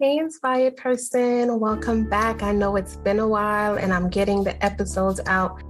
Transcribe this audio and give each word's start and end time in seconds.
Hey, 0.00 0.18
inspired 0.18 0.76
person, 0.76 1.60
welcome 1.60 2.10
back. 2.10 2.42
I 2.42 2.50
know 2.50 2.74
it's 2.74 2.96
been 2.96 3.20
a 3.20 3.28
while 3.28 3.76
and 3.76 3.92
I'm 3.92 4.10
getting 4.10 4.42
the 4.42 4.60
episodes 4.64 5.20
out 5.26 5.62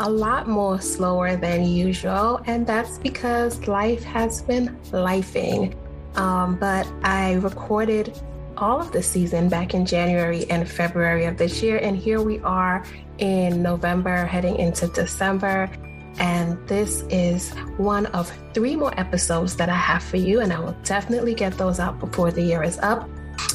a 0.00 0.10
lot 0.10 0.48
more 0.48 0.80
slower 0.80 1.36
than 1.36 1.64
usual, 1.64 2.40
and 2.46 2.66
that's 2.66 2.98
because 2.98 3.68
life 3.68 4.02
has 4.02 4.42
been 4.42 4.76
lifing. 4.86 5.76
Um, 6.16 6.56
but 6.56 6.84
I 7.04 7.34
recorded 7.34 8.20
all 8.56 8.80
of 8.80 8.90
the 8.90 9.04
season 9.04 9.48
back 9.48 9.72
in 9.72 9.86
January 9.86 10.50
and 10.50 10.68
February 10.68 11.26
of 11.26 11.38
this 11.38 11.62
year, 11.62 11.76
and 11.76 11.96
here 11.96 12.20
we 12.20 12.40
are 12.40 12.84
in 13.18 13.62
November 13.62 14.26
heading 14.26 14.56
into 14.56 14.88
December. 14.88 15.70
And 16.18 16.58
this 16.66 17.02
is 17.02 17.52
one 17.76 18.06
of 18.06 18.36
three 18.52 18.74
more 18.74 18.98
episodes 18.98 19.54
that 19.58 19.68
I 19.68 19.76
have 19.76 20.02
for 20.02 20.16
you, 20.16 20.40
and 20.40 20.52
I 20.52 20.58
will 20.58 20.76
definitely 20.82 21.34
get 21.34 21.56
those 21.56 21.78
out 21.78 22.00
before 22.00 22.32
the 22.32 22.42
year 22.42 22.64
is 22.64 22.76
up. 22.78 23.08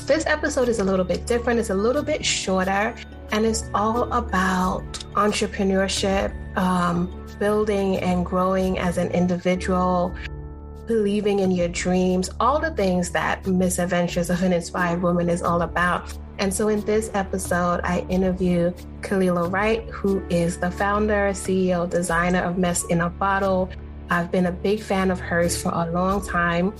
This 0.05 0.23
episode 0.27 0.69
is 0.69 0.77
a 0.77 0.83
little 0.83 1.03
bit 1.03 1.25
different, 1.25 1.59
it's 1.59 1.71
a 1.71 1.75
little 1.75 2.03
bit 2.03 2.23
shorter, 2.23 2.93
and 3.31 3.43
it's 3.43 3.63
all 3.73 4.03
about 4.13 4.83
entrepreneurship, 5.15 6.31
um, 6.55 7.25
building 7.39 7.97
and 7.97 8.23
growing 8.23 8.77
as 8.77 8.99
an 8.99 9.09
individual, 9.09 10.13
believing 10.85 11.39
in 11.39 11.49
your 11.49 11.69
dreams, 11.69 12.29
all 12.39 12.59
the 12.59 12.69
things 12.69 13.09
that 13.11 13.47
Misadventures 13.47 14.29
of 14.29 14.43
an 14.43 14.53
Inspired 14.53 15.01
Woman 15.01 15.27
is 15.27 15.41
all 15.41 15.63
about. 15.63 16.15
And 16.37 16.53
so 16.53 16.67
in 16.67 16.81
this 16.81 17.09
episode, 17.15 17.81
I 17.83 18.05
interview 18.07 18.73
Kalila 19.01 19.51
Wright, 19.51 19.89
who 19.89 20.23
is 20.29 20.59
the 20.59 20.69
founder, 20.69 21.31
CEO, 21.31 21.89
designer 21.89 22.43
of 22.43 22.59
Mess 22.59 22.85
in 22.91 23.01
a 23.01 23.09
Bottle. 23.09 23.71
I've 24.11 24.31
been 24.31 24.45
a 24.45 24.51
big 24.51 24.83
fan 24.83 25.09
of 25.09 25.19
hers 25.19 25.59
for 25.59 25.69
a 25.73 25.89
long 25.89 26.23
time. 26.23 26.75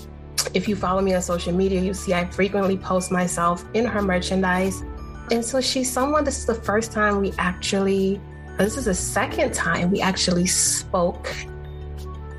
If 0.54 0.68
you 0.68 0.76
follow 0.76 1.00
me 1.00 1.14
on 1.14 1.22
social 1.22 1.52
media, 1.52 1.80
you 1.80 1.94
see 1.94 2.14
I 2.14 2.24
frequently 2.26 2.76
post 2.76 3.10
myself 3.10 3.64
in 3.74 3.84
her 3.84 4.02
merchandise. 4.02 4.82
And 5.30 5.44
so 5.44 5.60
she's 5.60 5.90
someone, 5.90 6.24
this 6.24 6.38
is 6.38 6.46
the 6.46 6.54
first 6.54 6.92
time 6.92 7.20
we 7.20 7.32
actually, 7.38 8.20
this 8.58 8.76
is 8.76 8.84
the 8.84 8.94
second 8.94 9.52
time 9.54 9.90
we 9.90 10.00
actually 10.00 10.46
spoke 10.46 11.32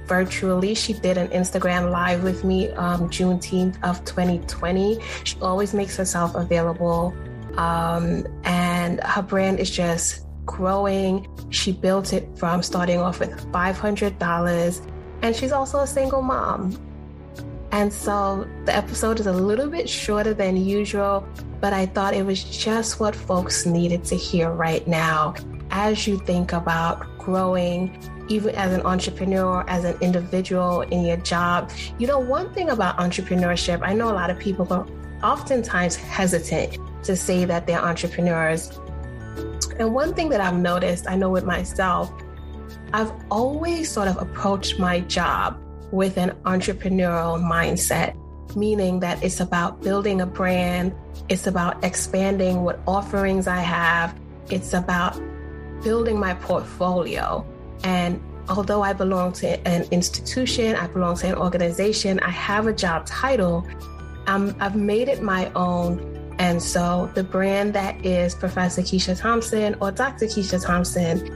virtually. 0.08 0.74
She 0.74 0.94
did 0.94 1.18
an 1.18 1.28
Instagram 1.30 1.92
live 1.92 2.24
with 2.24 2.44
me 2.44 2.70
um, 2.72 3.10
Juneteenth 3.10 3.82
of 3.84 4.04
2020. 4.06 5.00
She 5.24 5.38
always 5.42 5.74
makes 5.74 5.96
herself 5.98 6.34
available. 6.36 7.14
Um, 7.58 8.26
and 8.44 9.02
her 9.04 9.22
brand 9.22 9.60
is 9.60 9.70
just 9.70 10.26
growing. 10.46 11.28
She 11.50 11.72
built 11.72 12.14
it 12.14 12.28
from 12.38 12.64
starting 12.64 13.00
off 13.00 13.20
with 13.20 13.32
$500. 13.52 14.92
And 15.22 15.36
she's 15.36 15.52
also 15.52 15.80
a 15.80 15.88
single 15.88 16.22
mom. 16.22 16.80
And 17.72 17.92
so 17.92 18.48
the 18.66 18.76
episode 18.76 19.20
is 19.20 19.28
a 19.28 19.34
little 19.34 19.70
bit 19.70 19.90
shorter 19.90 20.34
than 20.34 20.56
usual, 20.58 21.28
but 21.60 21.74
I 21.74 21.86
thought 21.86 22.14
it 22.14 22.26
was 22.26 22.44
just 22.44 23.00
what 23.00 23.16
folks 23.16 23.66
needed 23.66 24.04
to 24.06 24.16
hear 24.16 24.50
right 24.50 24.88
now 24.88 25.36
as 25.72 26.08
you 26.08 26.18
think 26.20 26.54
about 26.54 27.06
growing, 27.18 28.02
even 28.30 28.56
as 28.56 28.72
an 28.74 28.82
entrepreneur, 28.82 29.66
as 29.68 29.84
an 29.84 29.98
individual 30.00 30.82
in 30.82 31.04
your 31.04 31.18
job. 31.18 31.72
You 31.98 32.08
know, 32.08 32.20
one 32.20 32.54
thing 32.54 32.70
about 32.70 32.98
entrepreneurship, 32.98 33.82
I 33.84 33.94
know 33.94 34.10
a 34.10 34.16
lot 34.16 34.30
of 34.30 34.40
people 34.40 34.72
are 34.72 34.88
oftentimes 35.22 35.98
hesitant 35.98 36.78
to 37.04 37.16
say 37.16 37.44
that 37.46 37.68
they're 37.68 37.84
entrepreneurs. 37.84 38.72
And 39.78 39.94
one 39.94 40.14
thing 40.14 40.30
that 40.30 40.40
I've 40.40 40.58
noticed, 40.58 41.10
I 41.10 41.16
know 41.16 41.30
with 41.30 41.44
myself, 41.44 42.12
I've 42.94 43.12
always 43.30 43.92
sort 43.92 44.08
of 44.08 44.18
approached 44.22 44.80
my 44.80 45.02
job 45.02 45.60
with 45.92 46.18
an 46.18 46.32
entrepreneurial 46.46 47.42
mindset, 47.42 48.16
meaning 48.56 49.00
that 49.00 49.24
it's 49.24 49.40
about 49.40 49.82
building 49.82 50.22
a 50.22 50.26
brand, 50.26 50.94
it's 51.30 51.48
about 51.48 51.84
expanding 51.84 52.64
what 52.64 52.80
offerings 52.88 53.48
I 53.48 53.60
have, 53.60 54.18
it's 54.50 54.74
about 54.74 55.20
building 55.84 56.20
my 56.20 56.34
portfolio. 56.36 57.46
And 57.84 58.22
although 58.50 58.82
I 58.82 58.94
belong 58.94 59.34
to 59.34 59.68
an 59.68 59.86
institution, 59.92 60.76
I 60.76 60.88
belong 60.88 61.18
to 61.18 61.28
an 61.28 61.36
organization, 61.36 62.20
I 62.20 62.30
have 62.32 62.68
a 62.68 62.74
job 62.74 63.06
title, 63.06 63.68
um, 64.28 64.56
I've 64.60 64.76
made 64.76 65.08
it 65.08 65.22
my 65.22 65.52
own. 65.54 66.14
And 66.40 66.62
so 66.62 67.10
the 67.16 67.24
brand 67.24 67.74
that 67.74 68.06
is 68.06 68.36
Professor 68.36 68.82
Keisha 68.82 69.18
Thompson 69.18 69.76
or 69.82 69.92
Dr. 69.92 70.26
Keisha 70.26 70.64
Thompson 70.64 71.34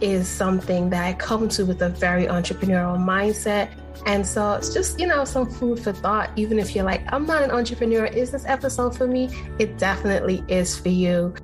is 0.00 0.26
something 0.28 0.90
that 0.90 1.04
I 1.04 1.12
come 1.12 1.48
to 1.50 1.64
with 1.64 1.82
a 1.82 1.90
very 1.90 2.24
entrepreneurial 2.24 2.98
mindset. 2.98 3.70
And 4.06 4.26
so 4.26 4.54
it's 4.54 4.72
just, 4.72 4.98
you 4.98 5.06
know, 5.06 5.24
some 5.24 5.48
food 5.48 5.80
for 5.80 5.92
thought. 5.92 6.30
Even 6.36 6.58
if 6.58 6.74
you're 6.74 6.84
like, 6.84 7.02
I'm 7.12 7.26
not 7.26 7.42
an 7.42 7.50
entrepreneur, 7.50 8.06
is 8.06 8.30
this 8.30 8.44
episode 8.46 8.96
for 8.96 9.06
me? 9.06 9.28
It 9.58 9.78
definitely 9.78 10.44
is 10.48 10.78
for 10.78 10.88
you. 10.88 11.34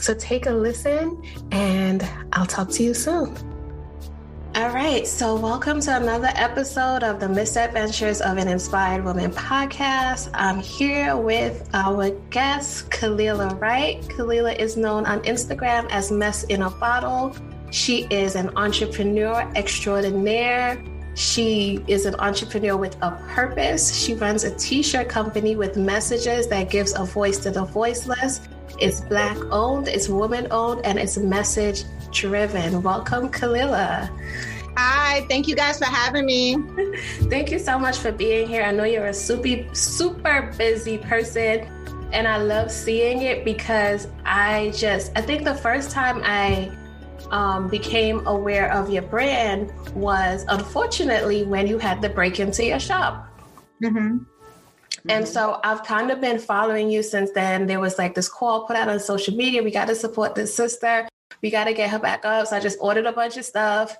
So 0.00 0.14
take 0.14 0.46
a 0.46 0.52
listen 0.52 1.22
and 1.52 2.06
I'll 2.32 2.46
talk 2.46 2.70
to 2.70 2.82
you 2.82 2.94
soon. 2.94 3.36
All 4.54 4.68
right, 4.68 5.06
so 5.06 5.34
welcome 5.34 5.80
to 5.80 5.96
another 5.96 6.28
episode 6.34 7.02
of 7.02 7.20
the 7.20 7.28
Misadventures 7.28 8.20
of 8.20 8.36
an 8.36 8.48
Inspired 8.48 9.02
Woman 9.02 9.30
podcast. 9.30 10.28
I'm 10.34 10.58
here 10.58 11.16
with 11.16 11.70
our 11.72 12.10
guest, 12.28 12.90
Kalila 12.90 13.58
Wright. 13.58 14.02
Kalila 14.02 14.54
is 14.58 14.76
known 14.76 15.06
on 15.06 15.22
Instagram 15.22 15.88
as 15.90 16.12
Mess 16.12 16.44
in 16.44 16.60
a 16.60 16.68
Bottle. 16.68 17.34
She 17.70 18.06
is 18.10 18.34
an 18.34 18.50
entrepreneur 18.58 19.50
extraordinaire. 19.56 20.84
She 21.14 21.84
is 21.86 22.06
an 22.06 22.14
entrepreneur 22.16 22.76
with 22.76 22.96
a 23.02 23.10
purpose. 23.28 23.94
She 23.94 24.14
runs 24.14 24.44
a 24.44 24.54
t-shirt 24.56 25.08
company 25.08 25.56
with 25.56 25.76
messages 25.76 26.48
that 26.48 26.70
gives 26.70 26.94
a 26.94 27.04
voice 27.04 27.38
to 27.40 27.50
the 27.50 27.64
voiceless. 27.64 28.40
It's 28.78 29.02
black 29.02 29.36
owned, 29.50 29.88
it's 29.88 30.08
woman 30.08 30.48
owned, 30.50 30.86
and 30.86 30.98
it's 30.98 31.18
message 31.18 31.84
driven. 32.12 32.82
Welcome, 32.82 33.30
Kalila. 33.30 34.08
Hi, 34.76 35.26
thank 35.28 35.48
you 35.48 35.54
guys 35.54 35.78
for 35.78 35.84
having 35.84 36.24
me. 36.24 36.56
thank 37.28 37.50
you 37.50 37.58
so 37.58 37.78
much 37.78 37.98
for 37.98 38.10
being 38.10 38.48
here. 38.48 38.62
I 38.62 38.70
know 38.70 38.84
you're 38.84 39.06
a 39.06 39.14
super, 39.14 39.74
super 39.74 40.50
busy 40.56 40.96
person, 40.96 41.68
and 42.12 42.26
I 42.26 42.38
love 42.38 42.70
seeing 42.70 43.20
it 43.20 43.44
because 43.44 44.08
I 44.24 44.72
just, 44.74 45.12
I 45.14 45.20
think 45.20 45.44
the 45.44 45.54
first 45.54 45.90
time 45.90 46.22
I 46.24 46.72
um, 47.32 47.68
became 47.68 48.26
aware 48.26 48.70
of 48.70 48.90
your 48.90 49.02
brand 49.02 49.72
was 49.94 50.44
unfortunately 50.48 51.44
when 51.44 51.66
you 51.66 51.78
had 51.78 52.00
to 52.02 52.08
break 52.08 52.38
into 52.38 52.64
your 52.64 52.78
shop. 52.78 53.26
Mm-hmm. 53.82 54.18
And 55.08 55.26
so 55.26 55.58
I've 55.64 55.82
kind 55.82 56.10
of 56.10 56.20
been 56.20 56.38
following 56.38 56.90
you 56.90 57.02
since 57.02 57.32
then. 57.32 57.66
There 57.66 57.80
was 57.80 57.98
like 57.98 58.14
this 58.14 58.28
call 58.28 58.66
put 58.66 58.76
out 58.76 58.88
on 58.88 59.00
social 59.00 59.34
media. 59.34 59.62
We 59.62 59.72
got 59.72 59.88
to 59.88 59.94
support 59.94 60.34
this 60.34 60.54
sister. 60.54 61.08
We 61.42 61.50
got 61.50 61.64
to 61.64 61.72
get 61.72 61.90
her 61.90 61.98
back 61.98 62.24
up. 62.24 62.46
So 62.46 62.56
I 62.56 62.60
just 62.60 62.78
ordered 62.80 63.06
a 63.06 63.12
bunch 63.12 63.36
of 63.36 63.44
stuff. 63.44 63.96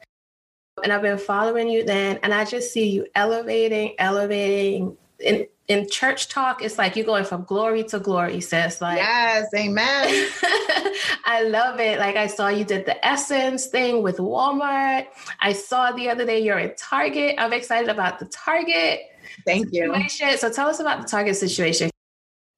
And 0.84 0.92
I've 0.92 1.02
been 1.02 1.18
following 1.18 1.68
you 1.68 1.84
then. 1.84 2.20
And 2.22 2.32
I 2.32 2.44
just 2.44 2.72
see 2.72 2.90
you 2.90 3.06
elevating, 3.14 3.94
elevating. 3.98 4.96
In, 5.22 5.46
in 5.68 5.88
church 5.88 6.28
talk, 6.28 6.62
it's 6.62 6.78
like 6.78 6.96
you're 6.96 7.06
going 7.06 7.24
from 7.24 7.44
glory 7.44 7.84
to 7.84 8.00
glory, 8.00 8.40
sis. 8.40 8.80
Like 8.80 8.98
Yes, 8.98 9.46
amen. 9.54 10.28
I 11.24 11.44
love 11.44 11.80
it. 11.80 11.98
Like 11.98 12.16
I 12.16 12.26
saw 12.26 12.48
you 12.48 12.64
did 12.64 12.84
the 12.86 13.04
essence 13.06 13.66
thing 13.66 14.02
with 14.02 14.18
Walmart. 14.18 15.06
I 15.40 15.52
saw 15.52 15.92
the 15.92 16.10
other 16.10 16.26
day 16.26 16.40
you're 16.40 16.58
at 16.58 16.76
Target. 16.76 17.36
I'm 17.38 17.52
excited 17.52 17.88
about 17.88 18.18
the 18.18 18.26
Target. 18.26 19.00
Thank 19.46 19.70
situation. 19.70 20.28
you. 20.28 20.36
So 20.36 20.50
tell 20.50 20.68
us 20.68 20.80
about 20.80 21.02
the 21.02 21.08
Target 21.08 21.36
situation. 21.36 21.90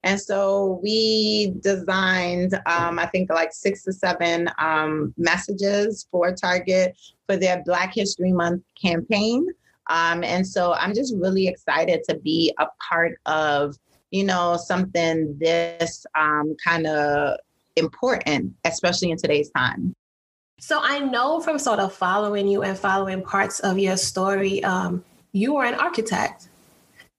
And 0.03 0.20
so 0.20 0.80
we 0.82 1.54
designed, 1.60 2.54
um, 2.66 2.98
I 2.98 3.06
think, 3.06 3.30
like 3.30 3.53
six 3.53 3.84
to 3.84 3.92
seven 3.92 4.50
um, 4.58 5.14
messages 5.16 6.06
for 6.10 6.34
Target 6.34 6.94
for 7.26 7.36
their 7.36 7.62
Black 7.64 7.94
History 7.94 8.32
Month 8.32 8.62
campaign. 8.80 9.47
Um, 9.89 10.25
and 10.25 10.47
so 10.47 10.72
I'm 10.75 10.95
just 10.95 11.15
really 11.17 11.47
excited 11.47 12.03
to 12.09 12.17
be 12.17 12.53
a 12.59 12.66
part 12.89 13.19
of, 13.27 13.77
you 14.10 14.25
know, 14.25 14.57
something 14.57 15.36
this 15.39 16.07
um, 16.19 16.57
kind 16.65 16.86
of 16.86 17.39
important, 17.77 18.54
especially 18.65 19.10
in 19.10 19.19
today's 19.19 19.51
time. 19.51 19.95
So 20.60 20.81
I 20.83 21.01
know 21.01 21.41
from 21.41 21.59
sort 21.59 21.81
of 21.81 21.92
following 21.92 22.48
you 22.48 22.63
and 22.63 22.78
following 22.78 23.22
parts 23.22 23.60
of 23.60 23.78
your 23.78 23.97
story, 23.97 24.63
um, 24.65 25.04
you 25.33 25.57
are 25.57 25.65
an 25.65 25.75
architect. 25.75 26.48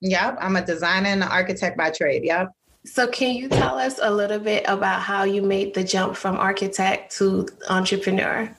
Yep, 0.01 0.37
I'm 0.39 0.55
a 0.55 0.65
designer 0.65 1.09
and 1.09 1.23
an 1.23 1.29
architect 1.29 1.77
by 1.77 1.91
trade. 1.91 2.23
Yep. 2.23 2.51
So, 2.85 3.07
can 3.07 3.35
you 3.35 3.49
tell 3.49 3.79
us 3.79 3.99
a 4.01 4.11
little 4.11 4.37
bit 4.37 4.63
about 4.67 5.01
how 5.01 5.23
you 5.23 5.41
made 5.41 5.73
the 5.73 5.83
jump 5.83 6.15
from 6.15 6.37
architect 6.37 7.15
to 7.17 7.47
entrepreneur? 7.67 8.55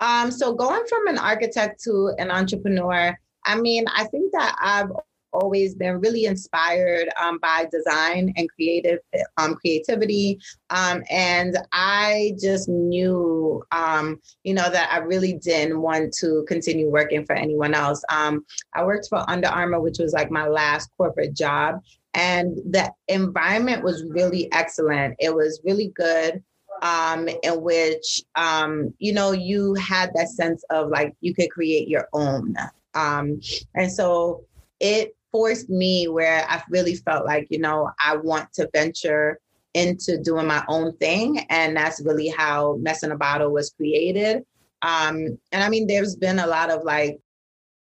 Um, 0.00 0.30
so, 0.30 0.54
going 0.54 0.82
from 0.88 1.06
an 1.06 1.18
architect 1.18 1.82
to 1.84 2.12
an 2.18 2.30
entrepreneur, 2.30 3.16
I 3.44 3.56
mean, 3.56 3.84
I 3.94 4.04
think 4.04 4.32
that 4.32 4.56
I've 4.60 4.90
always 5.32 5.74
been 5.74 6.00
really 6.00 6.24
inspired 6.24 7.08
um, 7.20 7.38
by 7.38 7.66
design 7.70 8.32
and 8.36 8.50
creative 8.50 8.98
um, 9.36 9.54
creativity. 9.54 10.38
Um, 10.70 11.02
and 11.10 11.58
I 11.72 12.32
just 12.40 12.68
knew, 12.68 13.62
um, 13.70 14.20
you 14.44 14.54
know, 14.54 14.70
that 14.70 14.90
I 14.92 14.98
really 14.98 15.34
didn't 15.34 15.80
want 15.80 16.12
to 16.14 16.44
continue 16.48 16.90
working 16.90 17.24
for 17.24 17.34
anyone 17.34 17.74
else. 17.74 18.02
Um, 18.10 18.44
I 18.74 18.84
worked 18.84 19.08
for 19.08 19.28
Under 19.28 19.48
Armour, 19.48 19.80
which 19.80 19.98
was 19.98 20.12
like 20.12 20.30
my 20.30 20.46
last 20.48 20.90
corporate 20.96 21.34
job. 21.34 21.80
And 22.14 22.56
the 22.70 22.90
environment 23.08 23.84
was 23.84 24.04
really 24.08 24.50
excellent. 24.52 25.16
It 25.18 25.34
was 25.34 25.60
really 25.64 25.92
good 25.94 26.42
um, 26.82 27.28
in 27.42 27.60
which 27.60 28.22
um, 28.34 28.92
you 28.98 29.12
know 29.12 29.32
you 29.32 29.74
had 29.74 30.10
that 30.14 30.28
sense 30.28 30.64
of 30.70 30.88
like 30.88 31.14
you 31.20 31.34
could 31.34 31.50
create 31.50 31.88
your 31.88 32.08
own. 32.12 32.54
Um, 32.94 33.40
and 33.74 33.92
so 33.92 34.44
it 34.80 35.14
forced 35.32 35.68
me 35.68 36.06
where 36.08 36.46
i 36.48 36.62
really 36.70 36.94
felt 36.94 37.26
like 37.26 37.46
you 37.50 37.58
know 37.58 37.90
i 38.00 38.16
want 38.16 38.50
to 38.54 38.70
venture 38.72 39.38
into 39.76 40.18
doing 40.18 40.46
my 40.46 40.64
own 40.68 40.96
thing. 40.96 41.38
And 41.50 41.76
that's 41.76 42.00
really 42.00 42.28
how 42.28 42.76
mess 42.76 43.02
in 43.02 43.12
a 43.12 43.16
bottle 43.16 43.52
was 43.52 43.70
created. 43.70 44.42
Um, 44.80 45.38
and 45.52 45.62
i 45.62 45.68
mean 45.68 45.86
there's 45.86 46.16
been 46.16 46.38
a 46.38 46.46
lot 46.46 46.70
of 46.70 46.82
like 46.84 47.18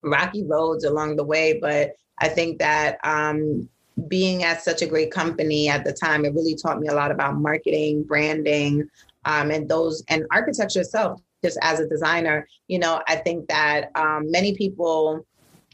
rocky 0.02 0.44
roads 0.44 0.84
along 0.84 1.16
the 1.16 1.24
way 1.24 1.58
but 1.60 1.90
i 2.18 2.28
think 2.28 2.58
that 2.60 2.98
um, 3.04 3.68
being 4.06 4.44
at 4.44 4.62
such 4.62 4.82
a 4.82 4.86
great 4.86 5.10
company 5.10 5.68
at 5.68 5.84
the 5.84 5.92
time, 5.92 6.24
it 6.24 6.34
really 6.34 6.54
taught 6.54 6.80
me 6.80 6.88
a 6.88 6.94
lot 6.94 7.10
about 7.10 7.36
marketing, 7.36 8.04
branding, 8.04 8.88
um, 9.24 9.50
and 9.50 9.68
those 9.68 10.04
and 10.08 10.24
architecture 10.30 10.80
itself. 10.80 11.20
Just 11.44 11.58
as 11.62 11.78
a 11.78 11.88
designer, 11.88 12.48
you 12.66 12.78
know, 12.78 13.00
I 13.06 13.16
think 13.16 13.48
that 13.48 13.90
um, 13.94 14.30
many 14.30 14.56
people 14.56 15.24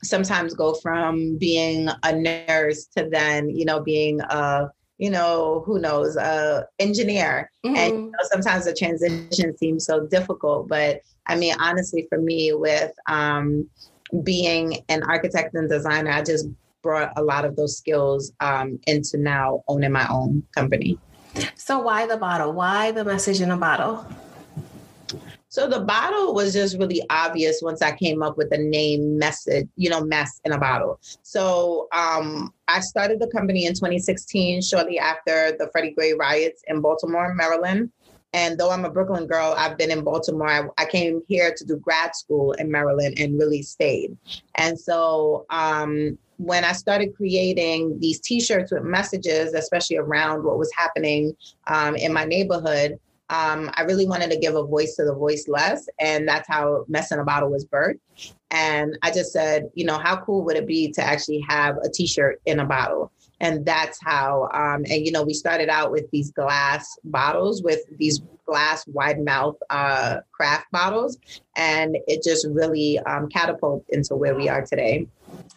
sometimes 0.03 0.53
go 0.53 0.75
from 0.75 1.39
being 1.39 1.89
a 2.03 2.15
nurse 2.15 2.87
to 2.97 3.09
then, 3.11 3.49
you 3.49 3.65
know, 3.65 3.81
being 3.81 4.21
a 4.21 4.71
you 4.99 5.11
know, 5.11 5.63
who 5.67 5.81
knows, 5.81 6.17
a 6.17 6.67
engineer. 6.79 7.51
Mm-hmm. 7.67 7.77
And 7.77 7.93
you 7.93 8.11
know, 8.11 8.19
sometimes 8.31 8.65
the 8.65 8.75
transition 8.75 9.57
seems 9.57 9.85
so 9.85 10.07
difficult. 10.07 10.69
But 10.69 11.01
I 11.27 11.37
mean, 11.37 11.55
honestly, 11.61 12.07
for 12.09 12.19
me, 12.19 12.53
with 12.53 12.93
um, 13.09 13.69
being 14.23 14.85
an 14.89 15.03
architect 15.03 15.55
and 15.55 15.69
designer, 15.69 16.11
I 16.11 16.23
just 16.23 16.47
brought 16.85 17.13
a 17.17 17.23
lot 17.23 17.45
of 17.45 17.57
those 17.57 17.77
skills 17.77 18.31
um, 18.39 18.79
into 18.87 19.19
now 19.19 19.65
owning 19.67 19.91
my 19.91 20.07
own 20.09 20.45
company. 20.55 20.97
So, 21.57 21.81
why 21.81 22.07
the 22.07 22.17
bottle? 22.17 22.53
Why 22.53 22.93
the 22.93 23.05
message 23.05 23.41
in 23.41 23.51
a 23.51 23.57
bottle? 23.57 24.07
So 25.55 25.69
the 25.69 25.79
bottle 25.79 26.35
was 26.35 26.53
just 26.53 26.77
really 26.79 27.01
obvious 27.11 27.61
once 27.63 27.81
I 27.81 27.95
came 27.95 28.25
up 28.25 28.37
with 28.37 28.51
the 28.51 28.59
name 28.59 29.17
message, 29.19 29.69
you 29.77 29.89
know, 29.89 30.03
mess 30.05 30.41
in 30.45 30.51
a 30.51 30.59
bottle. 30.59 30.99
So 31.23 31.87
um, 31.93 32.53
I 32.67 32.81
started 32.81 33.21
the 33.21 33.29
company 33.29 33.65
in 33.67 33.75
2016, 33.75 34.63
shortly 34.63 34.99
after 34.99 35.53
the 35.57 35.69
Freddie 35.71 35.93
Gray 35.93 36.13
riots 36.13 36.65
in 36.67 36.81
Baltimore, 36.81 37.33
Maryland. 37.35 37.93
And 38.33 38.59
though 38.59 38.73
I'm 38.73 38.85
a 38.85 38.91
Brooklyn 38.91 39.29
girl, 39.29 39.55
I've 39.57 39.79
been 39.79 39.93
in 39.93 40.03
Baltimore. 40.03 40.49
I, 40.49 40.65
I 40.77 40.87
came 40.87 41.23
here 41.29 41.55
to 41.57 41.65
do 41.65 41.77
grad 41.77 42.17
school 42.17 42.51
in 42.55 42.69
Maryland 42.69 43.15
and 43.21 43.39
really 43.39 43.63
stayed. 43.63 44.17
And 44.57 44.77
so 44.77 45.47
um, 45.51 46.19
when 46.37 46.65
I 46.65 46.73
started 46.73 47.15
creating 47.17 47.99
these 48.01 48.21
T-shirts 48.21 48.73
with 48.73 48.83
messages, 48.83 49.55
especially 49.55 49.97
around 49.97 50.45
what 50.45 50.59
was 50.59 50.73
happening 50.77 51.37
um, 51.67 51.97
in 51.97 52.13
my 52.13 52.25
neighborhood, 52.25 52.99
um, 53.31 53.71
I 53.75 53.83
really 53.83 54.07
wanted 54.07 54.31
to 54.31 54.39
give 54.39 54.55
a 54.55 54.65
voice 54.65 54.97
to 54.97 55.05
the 55.05 55.15
voiceless, 55.15 55.89
and 55.99 56.29
that's 56.29 56.47
how 56.47 56.85
Mess 56.89 57.11
in 57.11 57.19
a 57.19 57.25
Bottle 57.25 57.51
was 57.51 57.65
birthed. 57.65 58.01
And 58.51 58.99
I 59.03 59.11
just 59.11 59.33
said, 59.33 59.71
you 59.75 59.87
know, 59.87 59.99
how 59.99 60.21
cool 60.21 60.45
would 60.45 60.57
it 60.57 60.67
be 60.67 60.93
to 60.93 61.03
actually 61.03 61.45
have 61.49 61.77
a 61.79 61.89
T-shirt 61.89 62.41
in 62.45 62.61
a 62.61 62.67
bottle? 62.67 63.11
And 63.41 63.65
that's 63.65 63.99
how, 64.03 64.49
um, 64.53 64.85
and 64.91 65.05
you 65.05 65.11
know, 65.11 65.23
we 65.23 65.35
started 65.35 65.69
out 65.69 65.91
with 65.91 66.09
these 66.11 66.31
glass 66.31 66.99
bottles 67.05 67.63
with 67.63 67.81
these 67.99 68.21
glass 68.47 68.87
wide 68.87 69.25
mouth 69.25 69.57
uh, 69.71 70.19
craft 70.33 70.71
bottles, 70.71 71.19
and 71.57 71.97
it 72.07 72.23
just 72.23 72.47
really 72.49 72.99
um, 73.01 73.29
catapulted 73.29 73.87
into 73.89 74.15
where 74.15 74.35
we 74.35 74.49
are 74.49 74.65
today. 74.65 75.07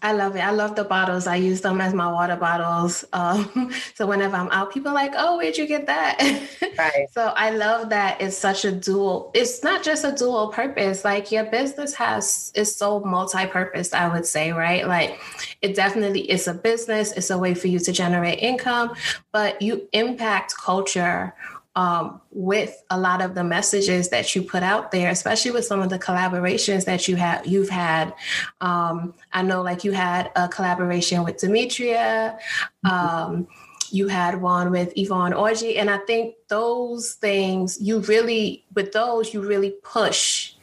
I 0.02 0.12
love 0.12 0.36
it. 0.36 0.40
I 0.40 0.52
love 0.52 0.76
the 0.76 0.84
bottles. 0.84 1.26
I 1.26 1.38
use 1.38 1.62
them 1.62 1.82
as 1.82 1.94
my 1.94 2.12
water 2.12 2.36
bottles. 2.36 3.04
Um, 3.14 3.72
so 3.96 4.06
whenever 4.06 4.36
I'm 4.36 4.50
out, 4.52 4.72
people 4.72 4.92
are 4.92 4.94
like, 4.94 5.14
"Oh, 5.16 5.38
where'd 5.38 5.58
you 5.58 5.68
get 5.68 5.88
that?" 5.88 6.20
Right. 6.78 7.08
so 7.12 7.34
I 7.36 7.50
love 7.50 7.90
that 7.90 8.22
it's 8.22 8.38
such 8.38 8.64
a 8.64 8.72
dual. 8.72 9.32
It's 9.34 9.64
not 9.64 9.84
just 9.84 10.06
a 10.06 10.12
dual 10.12 10.50
purpose. 10.50 11.04
Like 11.04 11.32
your 11.32 11.46
business 11.46 11.96
has 11.96 12.52
is 12.54 12.76
so 12.76 13.00
multi-purpose. 13.00 13.94
I 13.94 14.08
would 14.08 14.28
say, 14.28 14.52
right? 14.52 14.88
Like 14.88 15.20
it 15.64 15.76
definitely 15.76 16.30
is 16.30 16.48
a 16.48 16.54
business. 16.54 17.14
It's 17.14 17.32
a 17.32 17.38
way 17.38 17.56
for 17.56 17.68
you 17.68 17.80
to 17.80 17.92
generate 17.92 18.40
income, 18.40 18.94
but 19.32 19.60
you 19.60 19.88
impact 19.94 20.56
culture 20.56 21.34
um, 21.78 22.20
with 22.32 22.84
a 22.90 23.00
lot 23.00 23.22
of 23.22 23.36
the 23.36 23.44
messages 23.44 24.10
that 24.10 24.36
you 24.36 24.42
put 24.42 24.64
out 24.64 24.90
there, 24.90 25.12
especially 25.12 25.52
with 25.52 25.64
some 25.64 25.80
of 25.80 25.90
the 25.90 26.00
collaborations 26.00 26.86
that 26.86 27.08
you 27.08 27.16
have 27.18 27.46
you've 27.46 27.70
had. 27.70 28.16
Um, 28.62 29.14
I 29.32 29.44
know, 29.44 29.62
like 29.62 29.84
you 29.84 29.92
had 29.92 30.32
a 30.36 30.48
collaboration 30.48 31.24
with 31.24 31.38
Demetria. 31.38 32.40
Um, 32.84 33.48
you 33.92 34.08
had 34.08 34.42
one 34.42 34.72
with 34.72 34.92
Yvonne 34.96 35.34
Orji, 35.34 35.78
and 35.78 35.90
I 35.90 36.00
think 36.00 36.36
those 36.48 37.14
things 37.14 37.80
you 37.80 38.00
really, 38.00 38.66
with 38.74 38.92
those, 38.92 39.32
you 39.32 39.42
really 39.42 39.76
push 39.84 40.54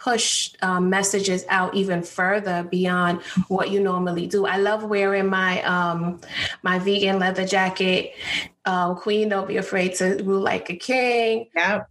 push 0.00 0.54
um, 0.62 0.88
messages 0.88 1.44
out 1.50 1.74
even 1.74 2.02
further 2.02 2.62
beyond 2.62 3.20
what 3.48 3.70
you 3.70 3.80
normally 3.80 4.26
do. 4.26 4.46
I 4.46 4.56
love 4.56 4.82
wearing 4.82 5.26
my 5.26 5.62
um, 5.62 6.20
my 6.62 6.78
vegan 6.78 7.18
leather 7.18 7.46
jacket. 7.46 8.14
Um, 8.70 8.94
Queen, 8.94 9.28
don't 9.28 9.48
be 9.48 9.56
afraid 9.56 9.94
to 9.96 10.22
rule 10.22 10.40
like 10.40 10.70
a 10.70 10.76
king. 10.76 11.48
Yeah. 11.56 11.82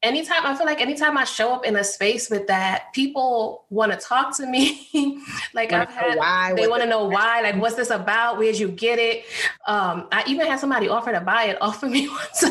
Anytime 0.00 0.46
I 0.46 0.54
feel 0.54 0.66
like 0.66 0.80
anytime 0.80 1.18
I 1.18 1.24
show 1.24 1.52
up 1.52 1.66
in 1.66 1.74
a 1.74 1.82
space 1.82 2.30
with 2.30 2.46
that, 2.46 2.92
people 2.92 3.64
want 3.70 3.90
to 3.90 3.98
talk 3.98 4.36
to 4.36 4.46
me. 4.46 4.88
like 5.54 5.72
I've 5.72 5.88
had, 5.88 6.16
why, 6.16 6.52
they 6.54 6.68
want 6.68 6.82
to 6.84 6.88
know 6.88 7.06
why. 7.06 7.40
Like, 7.40 7.56
what's 7.56 7.74
this 7.74 7.90
about? 7.90 8.38
Where'd 8.38 8.56
you 8.56 8.68
get 8.68 9.00
it? 9.00 9.24
Um, 9.66 10.06
I 10.12 10.22
even 10.28 10.46
had 10.46 10.60
somebody 10.60 10.88
offer 10.88 11.10
to 11.10 11.20
buy 11.20 11.46
it 11.46 11.58
off 11.60 11.82
of 11.82 11.90
me 11.90 12.08
once. 12.08 12.44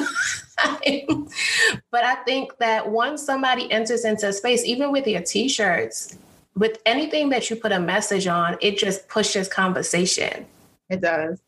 but 1.89 2.03
I 2.03 2.15
think 2.25 2.57
that 2.57 2.89
once 2.89 3.23
somebody 3.23 3.71
enters 3.71 4.03
into 4.03 4.27
a 4.27 4.33
space, 4.33 4.65
even 4.65 4.91
with 4.91 5.07
your 5.07 5.21
t-shirts, 5.21 6.17
with 6.57 6.79
anything 6.85 7.29
that 7.29 7.49
you 7.49 7.55
put 7.55 7.71
a 7.71 7.79
message 7.79 8.27
on, 8.27 8.57
it 8.59 8.77
just 8.77 9.07
pushes 9.07 9.47
conversation. 9.47 10.45
It 10.89 10.99
does. 10.99 11.39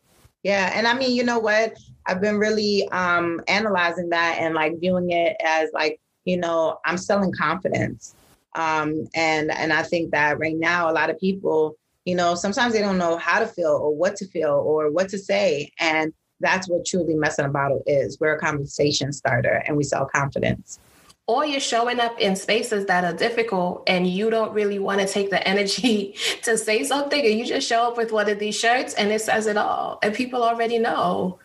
Yeah. 0.42 0.72
And 0.74 0.88
I 0.88 0.94
mean, 0.94 1.14
you 1.14 1.24
know 1.24 1.40
what? 1.40 1.74
I've 2.10 2.20
been 2.20 2.38
really 2.38 2.88
um 2.88 3.40
analyzing 3.46 4.08
that 4.10 4.38
and 4.40 4.54
like 4.54 4.80
viewing 4.80 5.12
it 5.12 5.36
as 5.44 5.70
like, 5.72 6.00
you 6.24 6.36
know, 6.36 6.78
I'm 6.84 6.98
selling 6.98 7.32
confidence. 7.32 8.16
Um 8.56 9.06
and 9.14 9.52
and 9.52 9.72
I 9.72 9.84
think 9.84 10.10
that 10.10 10.40
right 10.40 10.56
now 10.56 10.90
a 10.90 10.92
lot 10.92 11.08
of 11.08 11.20
people, 11.20 11.76
you 12.04 12.16
know, 12.16 12.34
sometimes 12.34 12.72
they 12.72 12.80
don't 12.80 12.98
know 12.98 13.16
how 13.16 13.38
to 13.38 13.46
feel 13.46 13.78
or 13.80 13.94
what 13.94 14.16
to 14.16 14.26
feel 14.26 14.54
or 14.66 14.90
what 14.90 15.08
to 15.10 15.18
say. 15.18 15.70
And 15.78 16.12
that's 16.40 16.68
what 16.68 16.84
truly 16.84 17.14
Mess 17.14 17.38
in 17.38 17.44
a 17.44 17.48
Bottle 17.48 17.82
is. 17.86 18.18
We're 18.18 18.34
a 18.34 18.40
conversation 18.40 19.12
starter 19.12 19.62
and 19.66 19.76
we 19.76 19.84
sell 19.84 20.06
confidence. 20.06 20.80
Or 21.28 21.46
you're 21.46 21.60
showing 21.60 22.00
up 22.00 22.18
in 22.18 22.34
spaces 22.34 22.86
that 22.86 23.04
are 23.04 23.16
difficult 23.16 23.84
and 23.86 24.04
you 24.04 24.30
don't 24.30 24.52
really 24.52 24.80
want 24.80 25.00
to 25.00 25.06
take 25.06 25.30
the 25.30 25.46
energy 25.46 26.16
to 26.42 26.58
say 26.58 26.82
something 26.82 27.24
and 27.24 27.38
you 27.38 27.44
just 27.44 27.68
show 27.68 27.82
up 27.82 27.96
with 27.96 28.10
one 28.10 28.28
of 28.28 28.40
these 28.40 28.58
shirts 28.58 28.94
and 28.94 29.12
it 29.12 29.20
says 29.20 29.46
it 29.46 29.56
all. 29.56 30.00
And 30.02 30.12
people 30.12 30.42
already 30.42 30.78
know 30.78 31.38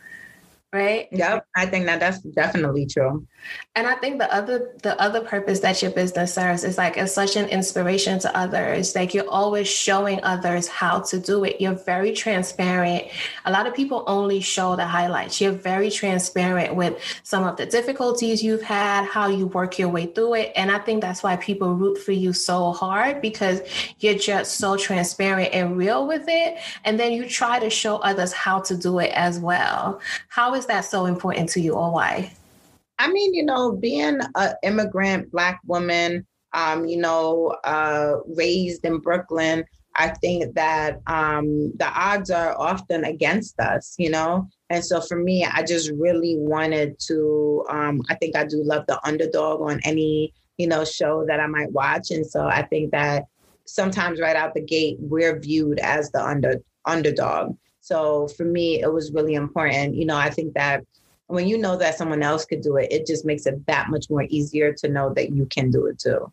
right? 0.76 1.08
Yep 1.12 1.46
i 1.56 1.66
think 1.66 1.86
that 1.86 1.98
that's 2.00 2.20
definitely 2.20 2.86
true 2.86 3.26
and 3.74 3.86
i 3.86 3.94
think 3.94 4.18
the 4.18 4.32
other 4.34 4.72
the 4.82 5.00
other 5.00 5.20
purpose 5.20 5.60
that 5.60 5.80
your 5.82 5.90
business 5.90 6.34
serves 6.34 6.64
is 6.64 6.78
like 6.78 6.96
it's 6.96 7.12
such 7.12 7.36
an 7.36 7.48
inspiration 7.48 8.18
to 8.18 8.36
others. 8.36 8.94
Like 8.94 9.14
you're 9.14 9.28
always 9.28 9.68
showing 9.68 10.20
others 10.22 10.68
how 10.68 11.00
to 11.00 11.18
do 11.18 11.44
it. 11.44 11.60
You're 11.60 11.74
very 11.74 12.12
transparent. 12.12 13.04
A 13.44 13.50
lot 13.50 13.66
of 13.66 13.74
people 13.74 14.04
only 14.06 14.40
show 14.40 14.76
the 14.76 14.84
highlights. 14.84 15.40
You're 15.40 15.52
very 15.52 15.90
transparent 15.90 16.74
with 16.74 17.00
some 17.22 17.44
of 17.44 17.56
the 17.56 17.66
difficulties 17.66 18.42
you've 18.42 18.62
had 18.62 19.04
how 19.06 19.28
you 19.28 19.46
work 19.46 19.78
your 19.78 19.88
way 19.88 20.06
through 20.06 20.34
it. 20.34 20.52
And 20.56 20.70
i 20.70 20.78
think 20.78 21.00
that's 21.00 21.22
why 21.22 21.36
people 21.36 21.74
root 21.74 21.98
for 21.98 22.12
you 22.12 22.32
so 22.32 22.72
hard 22.72 23.20
because 23.20 23.60
you're 24.00 24.18
just 24.18 24.58
so 24.58 24.76
transparent 24.76 25.52
and 25.52 25.76
real 25.76 26.06
with 26.06 26.24
it. 26.28 26.58
And 26.84 26.98
then 26.98 27.12
you 27.12 27.28
try 27.28 27.58
to 27.58 27.70
show 27.70 27.96
others 27.96 28.32
how 28.32 28.60
to 28.60 28.76
do 28.76 28.98
it 28.98 29.12
as 29.14 29.38
well. 29.38 30.00
How 30.28 30.54
is 30.54 30.66
that 30.66 30.84
so 30.84 31.06
important 31.06 31.48
to 31.50 31.60
you 31.60 31.72
or 31.72 31.92
why? 31.92 32.32
I 32.98 33.10
mean, 33.10 33.34
you 33.34 33.44
know, 33.44 33.72
being 33.72 34.20
an 34.34 34.54
immigrant 34.62 35.30
Black 35.30 35.60
woman, 35.66 36.26
um, 36.52 36.86
you 36.86 36.96
know, 36.96 37.56
uh, 37.64 38.14
raised 38.26 38.84
in 38.84 38.98
Brooklyn, 38.98 39.64
I 39.96 40.08
think 40.08 40.54
that 40.54 41.00
um, 41.06 41.72
the 41.76 41.86
odds 41.86 42.30
are 42.30 42.58
often 42.58 43.04
against 43.04 43.58
us, 43.60 43.94
you 43.98 44.10
know? 44.10 44.48
And 44.68 44.84
so 44.84 45.00
for 45.00 45.16
me, 45.16 45.44
I 45.44 45.62
just 45.62 45.90
really 45.92 46.36
wanted 46.38 46.98
to, 47.06 47.64
um, 47.70 48.02
I 48.10 48.14
think 48.14 48.36
I 48.36 48.44
do 48.44 48.62
love 48.62 48.84
the 48.86 49.04
underdog 49.06 49.62
on 49.62 49.80
any, 49.84 50.34
you 50.58 50.66
know, 50.66 50.84
show 50.84 51.24
that 51.26 51.40
I 51.40 51.46
might 51.46 51.72
watch. 51.72 52.10
And 52.10 52.26
so 52.26 52.46
I 52.46 52.62
think 52.62 52.92
that 52.92 53.24
sometimes 53.64 54.20
right 54.20 54.36
out 54.36 54.54
the 54.54 54.60
gate, 54.60 54.98
we're 55.00 55.38
viewed 55.38 55.78
as 55.80 56.10
the 56.10 56.22
under 56.22 56.60
underdog. 56.84 57.56
So 57.80 58.28
for 58.28 58.44
me, 58.44 58.80
it 58.80 58.92
was 58.92 59.12
really 59.12 59.34
important. 59.34 59.94
You 59.94 60.06
know, 60.06 60.16
I 60.16 60.30
think 60.30 60.54
that 60.54 60.84
when 61.28 61.48
you 61.48 61.58
know 61.58 61.76
that 61.76 61.96
someone 61.96 62.22
else 62.22 62.44
could 62.44 62.60
do 62.60 62.76
it, 62.76 62.92
it 62.92 63.06
just 63.06 63.24
makes 63.24 63.46
it 63.46 63.66
that 63.66 63.90
much 63.90 64.08
more 64.10 64.24
easier 64.28 64.72
to 64.72 64.88
know 64.88 65.12
that 65.14 65.30
you 65.30 65.46
can 65.46 65.70
do 65.70 65.86
it 65.86 65.98
too. 65.98 66.32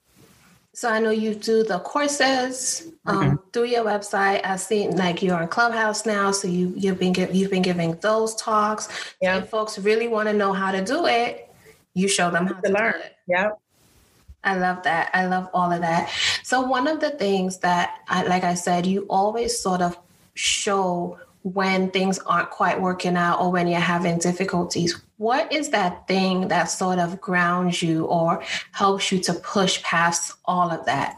So 0.76 0.90
I 0.90 1.00
know 1.00 1.12
you 1.12 1.36
do 1.36 1.64
the 1.64 1.80
courses 1.80 2.92
um, 3.06 3.18
mm-hmm. 3.18 3.36
through 3.52 3.66
your 3.66 3.86
website. 3.86 4.42
I 4.44 4.56
see 4.56 4.88
like 4.88 5.22
you're 5.22 5.40
on 5.40 5.48
Clubhouse 5.48 6.04
now, 6.06 6.32
so 6.32 6.48
you 6.48 6.74
you've 6.76 6.98
been 6.98 7.14
you've 7.32 7.52
been 7.52 7.62
giving 7.62 7.96
those 7.98 8.34
talks. 8.36 8.90
Yeah. 9.22 9.38
If 9.38 9.50
folks 9.50 9.78
really 9.78 10.08
want 10.08 10.30
to 10.30 10.34
know 10.34 10.52
how 10.52 10.72
to 10.72 10.84
do 10.84 11.06
it, 11.06 11.54
you 11.94 12.08
show 12.08 12.32
them 12.32 12.48
how 12.48 12.54
to, 12.60 12.68
to 12.68 12.74
learn. 12.74 13.02
Yep. 13.28 13.60
I 14.44 14.58
love 14.58 14.82
that. 14.84 15.12
I 15.14 15.28
love 15.28 15.48
all 15.54 15.72
of 15.72 15.82
that. 15.82 16.10
So 16.42 16.62
one 16.62 16.88
of 16.88 17.00
the 17.00 17.12
things 17.12 17.60
that 17.60 18.00
I 18.08 18.24
like 18.24 18.44
I 18.44 18.56
said, 18.56 18.88
you 18.88 19.06
always 19.12 19.60
sort 19.60 19.82
of 19.82 19.98
show 20.34 21.20
when 21.44 21.92
things 21.92 22.20
aren't 22.20 22.50
quite 22.50 22.82
working 22.82 23.16
out 23.16 23.40
or 23.40 23.52
when 23.52 23.68
you're 23.68 23.80
having 23.80 24.18
difficulties. 24.18 25.02
What 25.18 25.52
is 25.52 25.70
that 25.70 26.08
thing 26.08 26.48
that 26.48 26.66
sort 26.66 27.00
of 27.00 27.22
grounds 27.22 27.82
you 27.82 28.06
or 28.06 28.44
helps 28.72 29.12
you 29.12 29.20
to 29.20 29.34
push 29.34 29.82
past 29.84 30.36
all 30.46 30.72
of 30.72 30.86
that? 30.86 31.18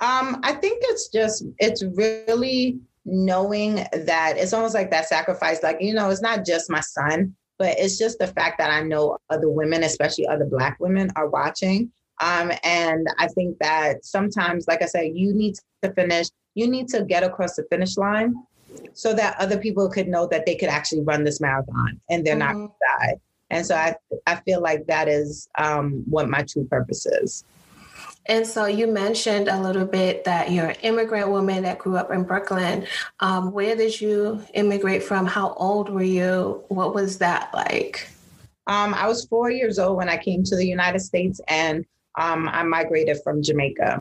Um, 0.00 0.40
I 0.42 0.52
think 0.52 0.82
it's 0.86 1.08
just 1.08 1.44
it's 1.58 1.84
really 1.84 2.80
knowing 3.04 3.76
that 3.92 4.34
it's 4.36 4.52
almost 4.52 4.74
like 4.74 4.90
that 4.90 5.06
sacrifice, 5.06 5.62
like, 5.62 5.78
you 5.80 5.92
know, 5.92 6.08
it's 6.10 6.22
not 6.22 6.44
just 6.44 6.70
my 6.70 6.80
son 6.80 7.34
but 7.60 7.78
it's 7.78 7.98
just 7.98 8.18
the 8.18 8.26
fact 8.26 8.56
that 8.56 8.70
I 8.70 8.80
know 8.82 9.18
other 9.28 9.50
women, 9.50 9.84
especially 9.84 10.26
other 10.26 10.46
Black 10.46 10.80
women, 10.80 11.10
are 11.14 11.28
watching. 11.28 11.92
Um, 12.18 12.50
and 12.64 13.06
I 13.18 13.28
think 13.28 13.58
that 13.58 14.02
sometimes, 14.02 14.66
like 14.66 14.80
I 14.80 14.86
said, 14.86 15.10
you 15.14 15.34
need 15.34 15.56
to 15.82 15.92
finish, 15.92 16.28
you 16.54 16.68
need 16.68 16.88
to 16.88 17.04
get 17.04 17.22
across 17.22 17.56
the 17.56 17.64
finish 17.64 17.96
line 17.96 18.34
so 18.92 19.12
that 19.14 19.36
other 19.38 19.58
people 19.58 19.88
could 19.88 20.08
know 20.08 20.26
that 20.28 20.46
they 20.46 20.54
could 20.54 20.68
actually 20.68 21.02
run 21.02 21.24
this 21.24 21.40
marathon 21.40 22.00
and 22.08 22.26
they're 22.26 22.34
mm-hmm. 22.34 22.38
not 22.40 22.52
going 22.54 22.68
to 22.68 22.74
die. 22.98 23.14
And 23.50 23.66
so 23.66 23.74
I, 23.74 23.96
I 24.26 24.36
feel 24.36 24.60
like 24.60 24.86
that 24.86 25.08
is 25.08 25.48
um, 25.58 26.04
what 26.08 26.28
my 26.28 26.42
true 26.42 26.64
purpose 26.64 27.04
is. 27.06 27.44
And 28.26 28.46
so 28.46 28.66
you 28.66 28.86
mentioned 28.86 29.48
a 29.48 29.60
little 29.60 29.86
bit 29.86 30.24
that 30.24 30.52
you're 30.52 30.66
an 30.66 30.76
immigrant 30.82 31.30
woman 31.30 31.64
that 31.64 31.78
grew 31.78 31.96
up 31.96 32.12
in 32.12 32.22
Brooklyn. 32.22 32.86
Um, 33.18 33.50
where 33.50 33.74
did 33.74 34.00
you 34.00 34.44
immigrate 34.54 35.02
from? 35.02 35.26
How 35.26 35.54
old 35.54 35.88
were 35.88 36.02
you? 36.02 36.62
What 36.68 36.94
was 36.94 37.18
that 37.18 37.50
like? 37.52 38.08
Um, 38.66 38.94
I 38.94 39.08
was 39.08 39.24
four 39.24 39.50
years 39.50 39.78
old 39.80 39.96
when 39.96 40.08
I 40.08 40.16
came 40.16 40.44
to 40.44 40.54
the 40.54 40.66
United 40.66 41.00
States, 41.00 41.40
and 41.48 41.84
um, 42.16 42.48
I 42.48 42.62
migrated 42.62 43.18
from 43.24 43.42
Jamaica. 43.42 44.00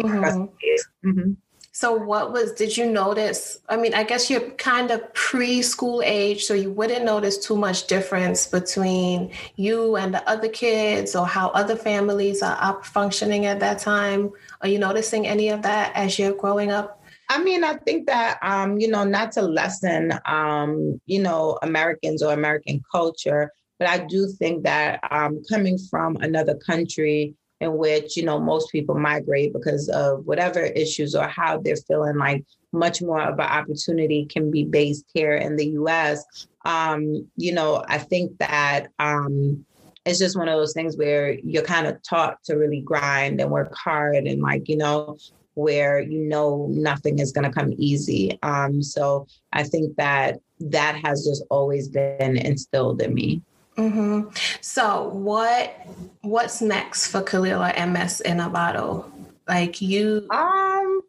Mm-hmm. 0.00 1.08
Mm-hmm. 1.08 1.32
So, 1.78 1.92
what 1.92 2.32
was, 2.32 2.52
did 2.52 2.74
you 2.74 2.90
notice? 2.90 3.60
I 3.68 3.76
mean, 3.76 3.92
I 3.92 4.02
guess 4.02 4.30
you're 4.30 4.48
kind 4.52 4.90
of 4.90 5.12
preschool 5.12 6.02
age, 6.02 6.44
so 6.44 6.54
you 6.54 6.70
wouldn't 6.70 7.04
notice 7.04 7.36
too 7.36 7.54
much 7.54 7.86
difference 7.86 8.46
between 8.46 9.30
you 9.56 9.96
and 9.96 10.14
the 10.14 10.26
other 10.26 10.48
kids 10.48 11.14
or 11.14 11.26
how 11.26 11.48
other 11.48 11.76
families 11.76 12.40
are 12.42 12.82
functioning 12.82 13.44
at 13.44 13.60
that 13.60 13.78
time. 13.78 14.30
Are 14.62 14.68
you 14.68 14.78
noticing 14.78 15.26
any 15.26 15.50
of 15.50 15.60
that 15.64 15.92
as 15.94 16.18
you're 16.18 16.32
growing 16.32 16.70
up? 16.72 17.04
I 17.28 17.42
mean, 17.42 17.62
I 17.62 17.74
think 17.74 18.06
that, 18.06 18.38
um, 18.40 18.80
you 18.80 18.88
know, 18.88 19.04
not 19.04 19.32
to 19.32 19.42
lessen, 19.42 20.18
um, 20.24 20.98
you 21.04 21.20
know, 21.20 21.58
Americans 21.60 22.22
or 22.22 22.32
American 22.32 22.82
culture, 22.90 23.52
but 23.78 23.86
I 23.86 23.98
do 23.98 24.28
think 24.28 24.62
that 24.62 25.00
um, 25.10 25.42
coming 25.46 25.76
from 25.76 26.16
another 26.22 26.54
country, 26.54 27.34
in 27.60 27.76
which 27.76 28.16
you 28.16 28.24
know 28.24 28.38
most 28.38 28.70
people 28.70 28.98
migrate 28.98 29.52
because 29.52 29.88
of 29.88 30.26
whatever 30.26 30.60
issues 30.60 31.14
or 31.14 31.26
how 31.26 31.58
they're 31.58 31.76
feeling 31.76 32.16
like 32.16 32.44
much 32.72 33.00
more 33.00 33.22
of 33.22 33.38
an 33.38 33.46
opportunity 33.46 34.26
can 34.26 34.50
be 34.50 34.64
based 34.64 35.06
here 35.14 35.36
in 35.36 35.56
the 35.56 35.66
us 35.66 36.46
um, 36.64 37.26
you 37.36 37.52
know 37.52 37.84
i 37.88 37.98
think 37.98 38.36
that 38.38 38.88
um, 38.98 39.64
it's 40.04 40.18
just 40.18 40.36
one 40.36 40.48
of 40.48 40.58
those 40.58 40.72
things 40.72 40.96
where 40.96 41.32
you're 41.32 41.62
kind 41.62 41.86
of 41.86 42.00
taught 42.02 42.42
to 42.44 42.54
really 42.54 42.80
grind 42.80 43.40
and 43.40 43.50
work 43.50 43.74
hard 43.74 44.26
and 44.26 44.42
like 44.42 44.68
you 44.68 44.76
know 44.76 45.16
where 45.54 46.00
you 46.00 46.20
know 46.20 46.68
nothing 46.70 47.18
is 47.18 47.32
going 47.32 47.50
to 47.50 47.50
come 47.50 47.72
easy. 47.78 48.38
Um, 48.42 48.82
so 48.82 49.26
i 49.52 49.62
think 49.62 49.96
that 49.96 50.38
that 50.60 50.96
has 50.96 51.24
just 51.24 51.42
always 51.50 51.88
been 51.88 52.36
instilled 52.36 53.00
in 53.02 53.14
me 53.14 53.42
Mm-hmm. 53.76 54.30
So 54.60 55.08
what 55.08 55.76
what's 56.22 56.60
next 56.62 57.08
for 57.08 57.22
Kalila 57.22 57.92
Mess 57.92 58.20
in 58.20 58.40
a 58.40 58.48
bottle? 58.48 59.10
Like 59.46 59.80
you 59.80 60.26
um 60.30 61.02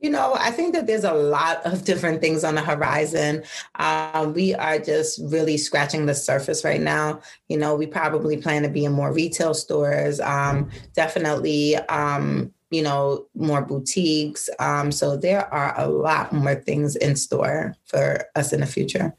you 0.00 0.10
know, 0.10 0.36
I 0.38 0.52
think 0.52 0.74
that 0.74 0.86
there's 0.86 1.04
a 1.04 1.12
lot 1.12 1.64
of 1.66 1.84
different 1.84 2.20
things 2.20 2.44
on 2.44 2.54
the 2.54 2.60
horizon. 2.60 3.42
Um, 3.76 4.32
we 4.32 4.54
are 4.54 4.78
just 4.78 5.20
really 5.24 5.56
scratching 5.56 6.06
the 6.06 6.14
surface 6.14 6.64
right 6.64 6.80
now. 6.80 7.20
You 7.48 7.58
know, 7.58 7.74
we 7.74 7.86
probably 7.86 8.36
plan 8.36 8.62
to 8.62 8.68
be 8.68 8.84
in 8.84 8.92
more 8.92 9.12
retail 9.12 9.54
stores, 9.54 10.20
um, 10.20 10.70
definitely, 10.94 11.76
um, 11.88 12.52
you 12.70 12.82
know, 12.82 13.26
more 13.34 13.62
boutiques. 13.62 14.48
Um, 14.60 14.92
so 14.92 15.16
there 15.16 15.52
are 15.52 15.74
a 15.76 15.88
lot 15.88 16.32
more 16.32 16.54
things 16.54 16.94
in 16.94 17.16
store 17.16 17.74
for 17.86 18.24
us 18.36 18.52
in 18.52 18.60
the 18.60 18.66
future. 18.66 19.14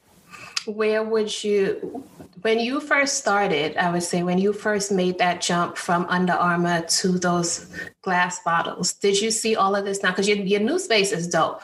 Where 0.70 1.04
would 1.04 1.44
you 1.44 2.04
when 2.42 2.60
you 2.60 2.80
first 2.80 3.16
started, 3.16 3.76
I 3.76 3.92
would 3.92 4.04
say 4.04 4.24
when 4.24 4.38
you 4.38 4.54
first 4.54 4.92
made 4.92 5.18
that 5.18 5.42
jump 5.42 5.78
from 5.78 6.06
Under 6.08 6.34
Armour 6.34 6.84
to 7.00 7.20
those 7.20 7.68
glass 8.02 8.42
bottles, 8.44 8.94
did 8.94 9.20
you 9.20 9.32
see 9.32 9.56
all 9.56 9.76
of 9.76 9.84
this 9.84 10.02
now? 10.04 10.12
Because 10.12 10.28
your, 10.28 10.38
your 10.38 10.62
new 10.62 10.80
space 10.80 11.12
is 11.12 11.28
dope. 11.28 11.62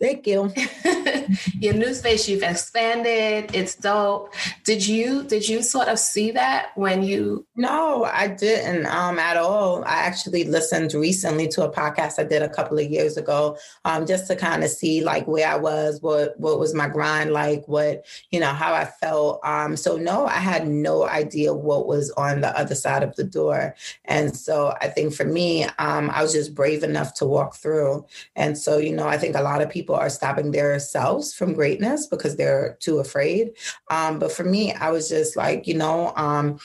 Thank 0.00 0.26
you. 0.26 0.50
Your 1.60 1.74
new 1.74 1.92
space, 1.92 2.26
you've 2.26 2.42
expanded. 2.42 3.54
It's 3.54 3.74
dope. 3.74 4.34
Did 4.64 4.86
you 4.86 5.24
did 5.24 5.46
you 5.46 5.62
sort 5.62 5.88
of 5.88 5.98
see 5.98 6.30
that 6.30 6.70
when 6.74 7.02
you? 7.02 7.46
No, 7.54 8.04
I 8.04 8.28
didn't 8.28 8.86
um, 8.86 9.18
at 9.18 9.36
all. 9.36 9.84
I 9.84 9.98
actually 10.06 10.44
listened 10.44 10.94
recently 10.94 11.48
to 11.48 11.64
a 11.64 11.70
podcast 11.70 12.18
I 12.18 12.24
did 12.24 12.40
a 12.40 12.48
couple 12.48 12.78
of 12.78 12.90
years 12.90 13.18
ago, 13.18 13.58
um, 13.84 14.06
just 14.06 14.26
to 14.28 14.36
kind 14.36 14.64
of 14.64 14.70
see 14.70 15.04
like 15.04 15.26
where 15.26 15.46
I 15.46 15.56
was, 15.56 16.00
what 16.00 16.38
what 16.40 16.58
was 16.58 16.74
my 16.74 16.88
grind 16.88 17.32
like, 17.32 17.68
what 17.68 18.06
you 18.30 18.40
know 18.40 18.54
how 18.54 18.72
I 18.72 18.86
felt. 18.86 19.40
Um, 19.44 19.76
so 19.76 19.98
no, 19.98 20.26
I 20.26 20.38
had 20.38 20.66
no 20.66 21.06
idea 21.06 21.52
what 21.52 21.86
was 21.86 22.10
on 22.12 22.40
the 22.40 22.58
other 22.58 22.74
side 22.74 23.02
of 23.02 23.14
the 23.16 23.24
door, 23.24 23.74
and 24.06 24.34
so 24.34 24.74
I 24.80 24.88
think 24.88 25.12
for 25.12 25.24
me, 25.24 25.64
um, 25.78 26.08
I 26.08 26.22
was 26.22 26.32
just 26.32 26.54
brave 26.54 26.82
enough 26.82 27.12
to 27.14 27.26
walk 27.26 27.56
through. 27.56 28.06
And 28.34 28.56
so 28.56 28.78
you 28.78 28.92
know, 28.96 29.06
I 29.06 29.18
think 29.18 29.36
a 29.36 29.42
lot 29.42 29.60
of 29.60 29.68
people 29.68 29.89
people 29.90 30.00
are 30.00 30.10
stopping 30.10 30.52
themselves 30.52 31.34
from 31.34 31.52
greatness 31.52 32.06
because 32.06 32.36
they're 32.36 32.76
too 32.80 32.98
afraid. 32.98 33.52
Um, 33.90 34.18
but 34.18 34.30
for 34.30 34.44
me, 34.44 34.72
I 34.72 34.90
was 34.90 35.08
just 35.08 35.36
like, 35.36 35.66
you 35.66 35.74
know, 35.74 36.12
um, 36.16 36.60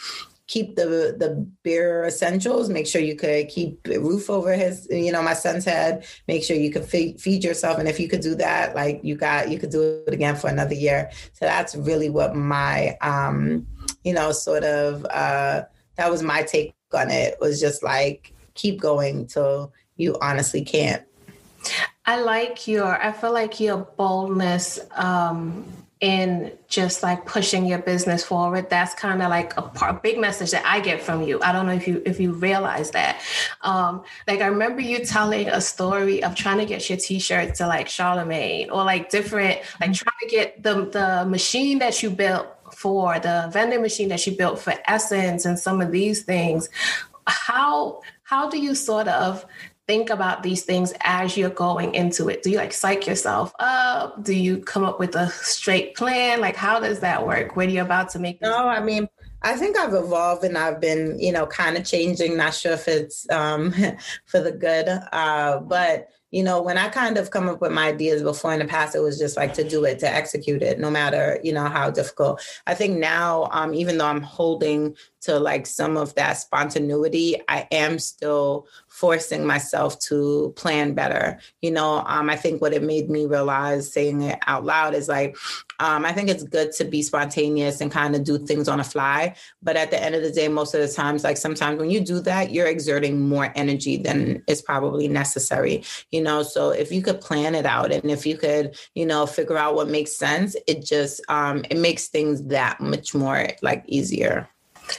keep 0.48 0.76
the 0.76 1.16
the 1.18 1.44
bare 1.64 2.06
essentials 2.06 2.70
make 2.70 2.86
sure 2.86 3.02
you 3.02 3.16
could 3.16 3.48
keep 3.50 3.80
a 3.88 3.98
roof 3.98 4.30
over 4.30 4.54
his 4.54 4.88
you 4.92 5.12
know 5.12 5.24
my 5.24 5.34
son's 5.34 5.66
head 5.66 6.06
make 6.28 6.44
sure 6.44 6.56
you 6.56 6.70
could 6.72 6.86
feed, 6.86 7.20
feed 7.20 7.44
yourself. 7.44 7.80
And 7.80 7.90
if 7.90 8.00
you 8.00 8.08
could 8.08 8.22
do 8.22 8.36
that 8.36 8.76
like 8.76 9.00
you 9.02 9.16
got 9.16 9.50
you 9.50 9.58
could 9.58 9.72
do 9.72 10.04
it 10.06 10.14
again 10.14 10.36
for 10.36 10.48
another 10.48 10.76
year. 10.76 11.10
So 11.34 11.46
that's 11.46 11.76
really 11.76 12.12
what 12.12 12.36
my 12.36 12.96
um 13.02 13.66
you 14.04 14.14
know 14.14 14.32
sort 14.32 14.64
of 14.64 15.04
uh 15.06 15.64
that 15.96 16.12
was 16.12 16.22
my 16.22 16.44
take 16.44 16.76
on 16.94 17.10
it 17.10 17.38
was 17.42 17.60
just 17.60 17.82
like 17.82 18.32
keep 18.54 18.80
going 18.80 19.26
till 19.26 19.74
you 19.98 20.16
honestly 20.22 20.64
can't 20.64 21.04
I 22.06 22.22
like 22.22 22.68
your, 22.68 23.02
I 23.02 23.12
feel 23.12 23.34
like 23.34 23.60
your 23.60 23.78
boldness 23.98 24.80
um, 24.92 25.66
in 26.02 26.52
just 26.68 27.02
like 27.02 27.26
pushing 27.26 27.66
your 27.66 27.80
business 27.80 28.24
forward. 28.24 28.70
That's 28.70 28.94
kind 28.94 29.24
of 29.24 29.30
like 29.30 29.58
a, 29.58 29.64
part, 29.64 30.04
big 30.04 30.20
message 30.20 30.52
that 30.52 30.64
I 30.66 30.80
get 30.80 31.02
from 31.02 31.24
you. 31.24 31.42
I 31.42 31.52
don't 31.52 31.66
know 31.66 31.74
if 31.74 31.88
you 31.88 32.02
if 32.06 32.20
you 32.20 32.34
realize 32.34 32.92
that. 32.92 33.22
Um, 33.62 34.04
like 34.28 34.42
I 34.42 34.48
remember 34.48 34.82
you 34.82 35.04
telling 35.06 35.48
a 35.48 35.62
story 35.62 36.22
of 36.24 36.36
trying 36.36 36.60
to 36.60 36.66
get 36.66 36.88
your 36.90 36.98
T-shirt 36.98 37.56
to 37.56 37.68
like 37.68 37.88
Charlemagne 37.88 38.70
or 38.70 38.84
like 38.84 39.10
different, 39.10 39.62
like 39.80 39.92
mm-hmm. 39.92 39.94
trying 39.94 40.20
to 40.22 40.28
get 40.28 40.62
the 40.62 40.86
the 40.92 41.26
machine 41.28 41.80
that 41.80 42.04
you 42.04 42.10
built 42.10 42.48
for 42.74 43.18
the 43.20 43.50
vending 43.52 43.82
machine 43.82 44.10
that 44.10 44.28
you 44.28 44.36
built 44.36 44.60
for 44.60 44.74
Essence 44.88 45.46
and 45.46 45.58
some 45.58 45.82
of 45.82 45.92
these 45.92 46.24
things. 46.24 46.70
How 47.26 48.02
how 48.24 48.50
do 48.50 48.60
you 48.60 48.76
sort 48.76 49.08
of 49.08 49.46
think 49.88 50.10
about 50.10 50.44
these 50.44 50.64
things 50.64 50.94
as 51.02 51.38
you're 51.38 51.50
going 51.50 51.94
into 51.94 52.30
it? 52.30 52.44
Do 52.44 52.50
you 52.50 52.58
like 52.58 52.74
psych 52.74 53.08
yourself 53.08 53.54
up? 53.60 54.24
Do 54.24 54.34
you 54.34 54.58
come 54.58 54.84
up 54.84 55.00
with 55.00 55.16
a 55.16 55.30
straight 55.30 55.96
plan? 55.96 56.42
Like, 56.42 56.56
how 56.56 56.80
does 56.80 57.00
that 57.02 57.26
work 57.26 57.56
when 57.56 57.70
you're 57.70 57.86
about 57.86 58.10
to 58.10 58.20
make? 58.20 58.42
No, 58.42 58.68
I 58.68 58.82
mean, 58.82 59.08
I 59.42 59.56
think 59.56 59.78
I've 59.78 59.94
evolved 59.94 60.44
and 60.44 60.58
I've 60.58 60.82
been, 60.82 61.20
you 61.20 61.32
know, 61.32 61.46
kind 61.46 61.78
of 61.78 61.86
changing. 61.86 62.36
Not 62.36 62.56
sure 62.56 62.74
if 62.74 62.88
it's 62.88 63.30
um, 63.30 63.74
for 64.26 64.40
the 64.40 64.52
good, 64.52 64.88
uh, 65.12 65.60
but 65.60 66.10
you 66.32 66.44
know, 66.44 66.62
when 66.62 66.78
I 66.78 66.90
kind 66.90 67.18
of 67.18 67.32
come 67.32 67.48
up 67.48 67.62
with 67.62 67.72
my 67.72 67.88
ideas 67.88 68.22
before 68.22 68.52
in 68.52 68.60
the 68.60 68.66
past, 68.66 68.94
it 68.94 69.00
was 69.00 69.18
just 69.18 69.38
like 69.38 69.54
to 69.54 69.64
do 69.64 69.86
it, 69.86 70.00
to 70.00 70.10
execute 70.14 70.62
it, 70.62 70.80
no 70.80 70.92
matter, 70.92 71.40
you 71.44 71.54
know, 71.54 71.64
how 71.64 71.90
difficult. 71.90 72.42
I 72.68 72.74
think 72.74 72.98
now, 72.98 73.48
um, 73.52 73.74
even 73.74 73.98
though 73.98 74.08
I'm 74.08 74.22
holding 74.22 74.98
to 75.22 75.40
like 75.40 75.66
some 75.66 75.96
of 75.96 76.14
that 76.16 76.34
spontaneity, 76.34 77.42
I 77.48 77.70
am 77.72 78.00
still 78.00 78.68
forcing 78.96 79.46
myself 79.46 80.00
to 80.00 80.54
plan 80.56 80.94
better. 80.94 81.38
You 81.62 81.72
know, 81.72 82.02
um, 82.08 82.30
I 82.30 82.38
think 82.38 82.62
what 82.62 82.74
it 82.74 82.82
made 82.82 83.10
me 83.10 83.26
realize 83.26 83.92
saying 83.92 84.22
it 84.22 84.40
out 84.48 84.64
loud 84.64 84.94
is 84.94 85.10
like, 85.10 85.36
um, 85.82 86.06
I 86.06 86.14
think 86.14 86.30
it's 86.30 86.44
good 86.44 86.72
to 86.74 86.86
be 86.86 87.02
spontaneous 87.02 87.82
and 87.82 87.92
kind 87.92 88.16
of 88.16 88.24
do 88.24 88.38
things 88.38 88.70
on 88.70 88.80
a 88.80 88.86
fly. 88.86 89.36
But 89.62 89.76
at 89.76 89.92
the 89.92 90.02
end 90.02 90.16
of 90.16 90.24
the 90.24 90.32
day, 90.32 90.48
most 90.48 90.74
of 90.74 90.80
the 90.80 90.88
times, 90.88 91.26
like 91.26 91.36
sometimes 91.36 91.78
when 91.78 91.92
you 91.92 92.00
do 92.00 92.22
that, 92.22 92.52
you're 92.52 92.68
exerting 92.68 93.28
more 93.28 93.52
energy 93.56 93.98
than 93.98 94.42
is 94.48 94.62
probably 94.62 95.10
necessary. 95.10 95.84
You 96.12 96.22
know, 96.22 96.42
so 96.42 96.70
if 96.70 96.90
you 96.90 97.02
could 97.02 97.20
plan 97.20 97.54
it 97.54 97.66
out 97.66 97.92
and 97.92 98.10
if 98.10 98.26
you 98.26 98.38
could, 98.38 98.78
you 98.94 99.06
know, 99.06 99.26
figure 99.26 99.58
out 99.58 99.76
what 99.76 99.90
makes 99.90 100.16
sense, 100.16 100.56
it 100.68 100.86
just 100.86 101.22
um, 101.28 101.66
it 101.70 101.78
makes 101.78 102.08
things 102.08 102.44
that 102.46 102.80
much 102.80 103.14
more 103.14 103.50
like 103.62 103.84
easier. 103.88 104.48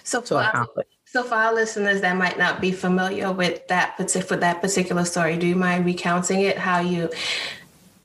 So 0.02 0.20
to 0.20 0.36
accomplish. 0.36 0.86
So 1.16 1.22
for 1.22 1.36
our 1.36 1.54
listeners 1.54 2.02
that 2.02 2.14
might 2.14 2.36
not 2.36 2.60
be 2.60 2.72
familiar 2.72 3.32
with 3.32 3.66
that 3.68 3.96
particular 3.96 4.38
that 4.42 4.60
particular 4.60 5.06
story, 5.06 5.38
do 5.38 5.46
you 5.46 5.56
mind 5.56 5.86
recounting 5.86 6.42
it? 6.42 6.58
How 6.58 6.80
you 6.80 7.08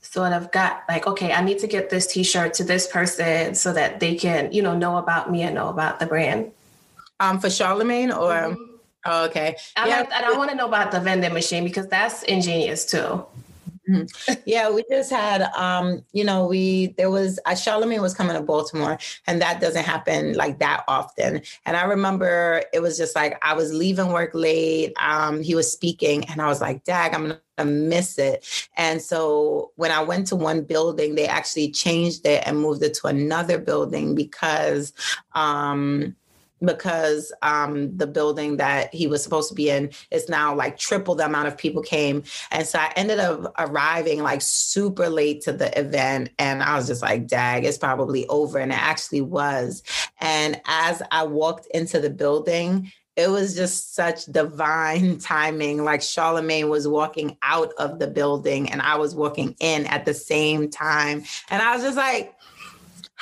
sort 0.00 0.32
of 0.32 0.50
got 0.50 0.84
like, 0.88 1.06
okay, 1.06 1.30
I 1.30 1.42
need 1.42 1.58
to 1.58 1.66
get 1.66 1.90
this 1.90 2.06
T-shirt 2.06 2.54
to 2.54 2.64
this 2.64 2.86
person 2.86 3.54
so 3.54 3.70
that 3.74 4.00
they 4.00 4.14
can, 4.14 4.50
you 4.50 4.62
know, 4.62 4.74
know 4.74 4.96
about 4.96 5.30
me 5.30 5.42
and 5.42 5.54
know 5.54 5.68
about 5.68 6.00
the 6.00 6.06
brand. 6.06 6.52
Um, 7.20 7.38
for 7.38 7.50
Charlemagne 7.50 8.12
or. 8.12 8.30
Mm-hmm. 8.30 8.62
Oh, 9.04 9.24
okay. 9.26 9.56
I 9.76 9.88
yeah. 9.88 9.98
Like, 9.98 10.12
and 10.14 10.24
I 10.24 10.38
want 10.38 10.48
to 10.48 10.56
know 10.56 10.66
about 10.66 10.90
the 10.90 11.00
vending 11.00 11.34
machine 11.34 11.64
because 11.64 11.88
that's 11.88 12.22
ingenious 12.22 12.86
too. 12.86 13.26
Mm-hmm. 13.90 14.34
Yeah, 14.46 14.70
we 14.70 14.84
just 14.88 15.10
had, 15.10 15.42
um, 15.56 16.04
you 16.12 16.22
know, 16.24 16.46
we 16.46 16.94
there 16.98 17.10
was 17.10 17.40
uh, 17.46 17.54
Charlemagne 17.56 18.00
was 18.00 18.14
coming 18.14 18.36
to 18.36 18.42
Baltimore, 18.42 18.96
and 19.26 19.42
that 19.42 19.60
doesn't 19.60 19.84
happen 19.84 20.34
like 20.34 20.60
that 20.60 20.84
often. 20.86 21.42
And 21.66 21.76
I 21.76 21.84
remember 21.84 22.62
it 22.72 22.80
was 22.80 22.96
just 22.96 23.16
like 23.16 23.38
I 23.44 23.54
was 23.54 23.72
leaving 23.72 24.08
work 24.12 24.30
late. 24.34 24.92
Um, 25.00 25.42
he 25.42 25.56
was 25.56 25.70
speaking, 25.72 26.24
and 26.28 26.40
I 26.40 26.46
was 26.46 26.60
like, 26.60 26.84
"Dag, 26.84 27.12
I'm 27.12 27.36
gonna 27.58 27.70
miss 27.70 28.18
it." 28.18 28.68
And 28.76 29.02
so 29.02 29.72
when 29.76 29.90
I 29.90 30.00
went 30.02 30.28
to 30.28 30.36
one 30.36 30.62
building, 30.62 31.16
they 31.16 31.26
actually 31.26 31.72
changed 31.72 32.24
it 32.24 32.44
and 32.46 32.60
moved 32.60 32.82
it 32.84 32.94
to 32.94 33.08
another 33.08 33.58
building 33.58 34.14
because. 34.14 34.92
Um, 35.34 36.14
because 36.64 37.32
um, 37.42 37.96
the 37.96 38.06
building 38.06 38.56
that 38.56 38.94
he 38.94 39.06
was 39.06 39.22
supposed 39.22 39.48
to 39.48 39.54
be 39.54 39.70
in 39.70 39.90
is 40.10 40.28
now 40.28 40.54
like 40.54 40.78
triple 40.78 41.14
the 41.14 41.26
amount 41.26 41.48
of 41.48 41.58
people 41.58 41.82
came. 41.82 42.22
And 42.50 42.66
so 42.66 42.78
I 42.78 42.92
ended 42.96 43.18
up 43.18 43.52
arriving 43.58 44.22
like 44.22 44.42
super 44.42 45.08
late 45.08 45.42
to 45.42 45.52
the 45.52 45.76
event. 45.78 46.30
And 46.38 46.62
I 46.62 46.76
was 46.76 46.86
just 46.86 47.02
like, 47.02 47.26
dag, 47.26 47.64
it's 47.64 47.78
probably 47.78 48.26
over. 48.28 48.58
And 48.58 48.72
it 48.72 48.78
actually 48.78 49.22
was. 49.22 49.82
And 50.20 50.60
as 50.66 51.02
I 51.10 51.24
walked 51.24 51.66
into 51.66 52.00
the 52.00 52.10
building, 52.10 52.92
it 53.16 53.28
was 53.28 53.54
just 53.54 53.94
such 53.94 54.24
divine 54.26 55.18
timing. 55.20 55.84
Like 55.84 56.02
Charlemagne 56.02 56.68
was 56.68 56.88
walking 56.88 57.36
out 57.42 57.72
of 57.78 57.98
the 57.98 58.06
building 58.06 58.70
and 58.70 58.80
I 58.80 58.96
was 58.96 59.14
walking 59.14 59.54
in 59.60 59.86
at 59.86 60.04
the 60.04 60.14
same 60.14 60.70
time. 60.70 61.24
And 61.50 61.62
I 61.62 61.74
was 61.74 61.82
just 61.82 61.96
like, 61.96 62.34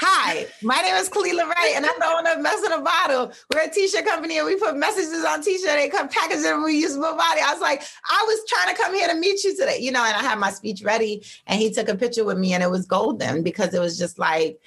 Hi, 0.02 0.46
my 0.62 0.80
name 0.80 0.94
is 0.94 1.10
Kalila 1.10 1.44
Wright, 1.44 1.74
and 1.76 1.84
I'm 1.84 1.92
the 1.98 2.06
owner 2.06 2.30
of 2.30 2.40
Mess 2.40 2.64
in 2.64 2.72
a 2.72 2.80
Bottle. 2.80 3.32
We're 3.52 3.64
a 3.64 3.68
t-shirt 3.68 4.06
company, 4.06 4.38
and 4.38 4.46
we 4.46 4.56
put 4.56 4.74
messages 4.74 5.26
on 5.26 5.42
t-shirt. 5.42 5.74
They 5.74 5.90
come 5.90 6.08
packaged 6.08 6.42
in 6.42 6.54
reusable 6.54 7.18
body. 7.18 7.42
I 7.44 7.52
was 7.52 7.60
like, 7.60 7.82
I 8.08 8.24
was 8.26 8.40
trying 8.48 8.74
to 8.74 8.82
come 8.82 8.94
here 8.94 9.08
to 9.08 9.14
meet 9.14 9.44
you 9.44 9.54
today, 9.54 9.76
you 9.78 9.92
know. 9.92 10.02
And 10.02 10.16
I 10.16 10.22
had 10.22 10.38
my 10.38 10.52
speech 10.52 10.82
ready, 10.82 11.22
and 11.46 11.60
he 11.60 11.70
took 11.70 11.90
a 11.90 11.94
picture 11.94 12.24
with 12.24 12.38
me, 12.38 12.54
and 12.54 12.62
it 12.62 12.70
was 12.70 12.86
golden 12.86 13.42
because 13.42 13.74
it 13.74 13.78
was 13.78 13.98
just 13.98 14.18
like 14.18 14.58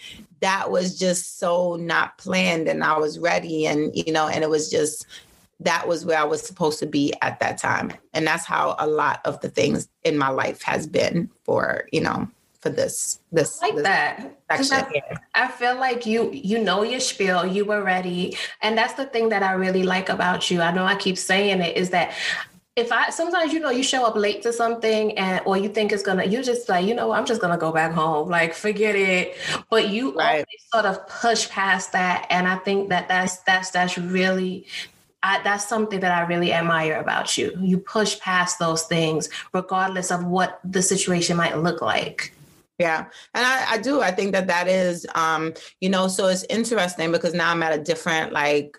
that 0.41 0.69
was 0.69 0.99
just 0.99 1.39
so 1.39 1.77
not 1.77 2.15
planned, 2.19 2.67
and 2.67 2.83
I 2.83 2.99
was 2.99 3.17
ready, 3.17 3.65
and 3.65 3.91
you 3.95 4.13
know, 4.13 4.27
and 4.27 4.43
it 4.43 4.51
was 4.51 4.69
just 4.69 5.07
that 5.61 5.87
was 5.87 6.05
where 6.05 6.19
I 6.19 6.25
was 6.25 6.43
supposed 6.43 6.77
to 6.81 6.85
be 6.85 7.11
at 7.23 7.39
that 7.39 7.57
time, 7.57 7.91
and 8.13 8.27
that's 8.27 8.45
how 8.45 8.75
a 8.77 8.85
lot 8.85 9.19
of 9.25 9.41
the 9.41 9.49
things 9.49 9.89
in 10.03 10.15
my 10.15 10.29
life 10.29 10.61
has 10.61 10.85
been 10.85 11.31
for 11.43 11.87
you 11.91 12.01
know 12.01 12.27
for 12.63 12.69
this 12.69 13.19
this 13.33 13.61
like 13.61 13.75
this 13.75 13.83
that 13.83 14.35
I, 14.49 15.19
I, 15.35 15.47
feel 15.49 15.75
like 15.75 16.05
you 16.05 16.31
you 16.31 16.63
know 16.63 16.83
your 16.83 17.01
spiel 17.01 17.45
you 17.45 17.65
were 17.65 17.83
ready 17.83 18.37
and 18.61 18.77
that's 18.77 18.93
the 18.93 19.05
thing 19.05 19.27
that 19.29 19.43
i 19.43 19.51
really 19.51 19.83
like 19.83 20.07
about 20.07 20.49
you 20.49 20.61
i 20.61 20.71
know 20.71 20.85
i 20.85 20.95
keep 20.95 21.17
saying 21.17 21.59
it 21.59 21.75
is 21.75 21.89
that 21.89 22.13
if 22.75 22.91
I 22.91 23.11
sometimes 23.11 23.53
you 23.53 23.59
know 23.59 23.69
you 23.69 23.83
show 23.83 24.03
up 24.03 24.15
late 24.15 24.41
to 24.43 24.51
something 24.51 25.15
and 25.15 25.45
or 25.45 25.57
you 25.57 25.69
think 25.69 25.91
it's 25.91 26.01
gonna 26.01 26.25
you 26.25 26.41
just 26.41 26.67
like 26.69 26.87
you 26.87 26.95
know 26.95 27.11
I'm 27.11 27.23
just 27.23 27.39
gonna 27.39 27.57
go 27.57 27.71
back 27.71 27.91
home 27.91 28.29
like 28.29 28.55
forget 28.55 28.95
it 28.95 29.37
but 29.69 29.89
you 29.89 30.15
right. 30.15 30.43
sort 30.73 30.85
of 30.85 31.07
push 31.07 31.47
past 31.49 31.91
that 31.91 32.25
and 32.31 32.47
I 32.47 32.55
think 32.55 32.89
that 32.89 33.07
that's 33.07 33.37
that's 33.41 33.69
that's 33.69 33.95
really 33.99 34.65
I, 35.21 35.41
that's 35.43 35.67
something 35.67 35.99
that 36.01 36.11
I 36.11 36.25
really 36.27 36.51
admire 36.51 36.99
about 36.99 37.37
you. 37.37 37.53
You 37.57 37.77
push 37.77 38.19
past 38.19 38.59
those 38.59 38.83
things, 38.83 39.29
regardless 39.53 40.11
of 40.11 40.25
what 40.25 40.59
the 40.65 40.81
situation 40.81 41.37
might 41.37 41.57
look 41.57 41.81
like. 41.81 42.33
Yeah. 42.79 43.05
And 43.33 43.45
I, 43.45 43.73
I 43.73 43.77
do. 43.77 44.01
I 44.01 44.11
think 44.11 44.31
that 44.33 44.47
that 44.47 44.67
is, 44.67 45.05
um, 45.15 45.53
you 45.79 45.89
know, 45.89 46.07
so 46.07 46.27
it's 46.27 46.43
interesting 46.49 47.11
because 47.11 47.33
now 47.33 47.51
I'm 47.51 47.63
at 47.63 47.77
a 47.77 47.81
different, 47.81 48.33
like, 48.33 48.77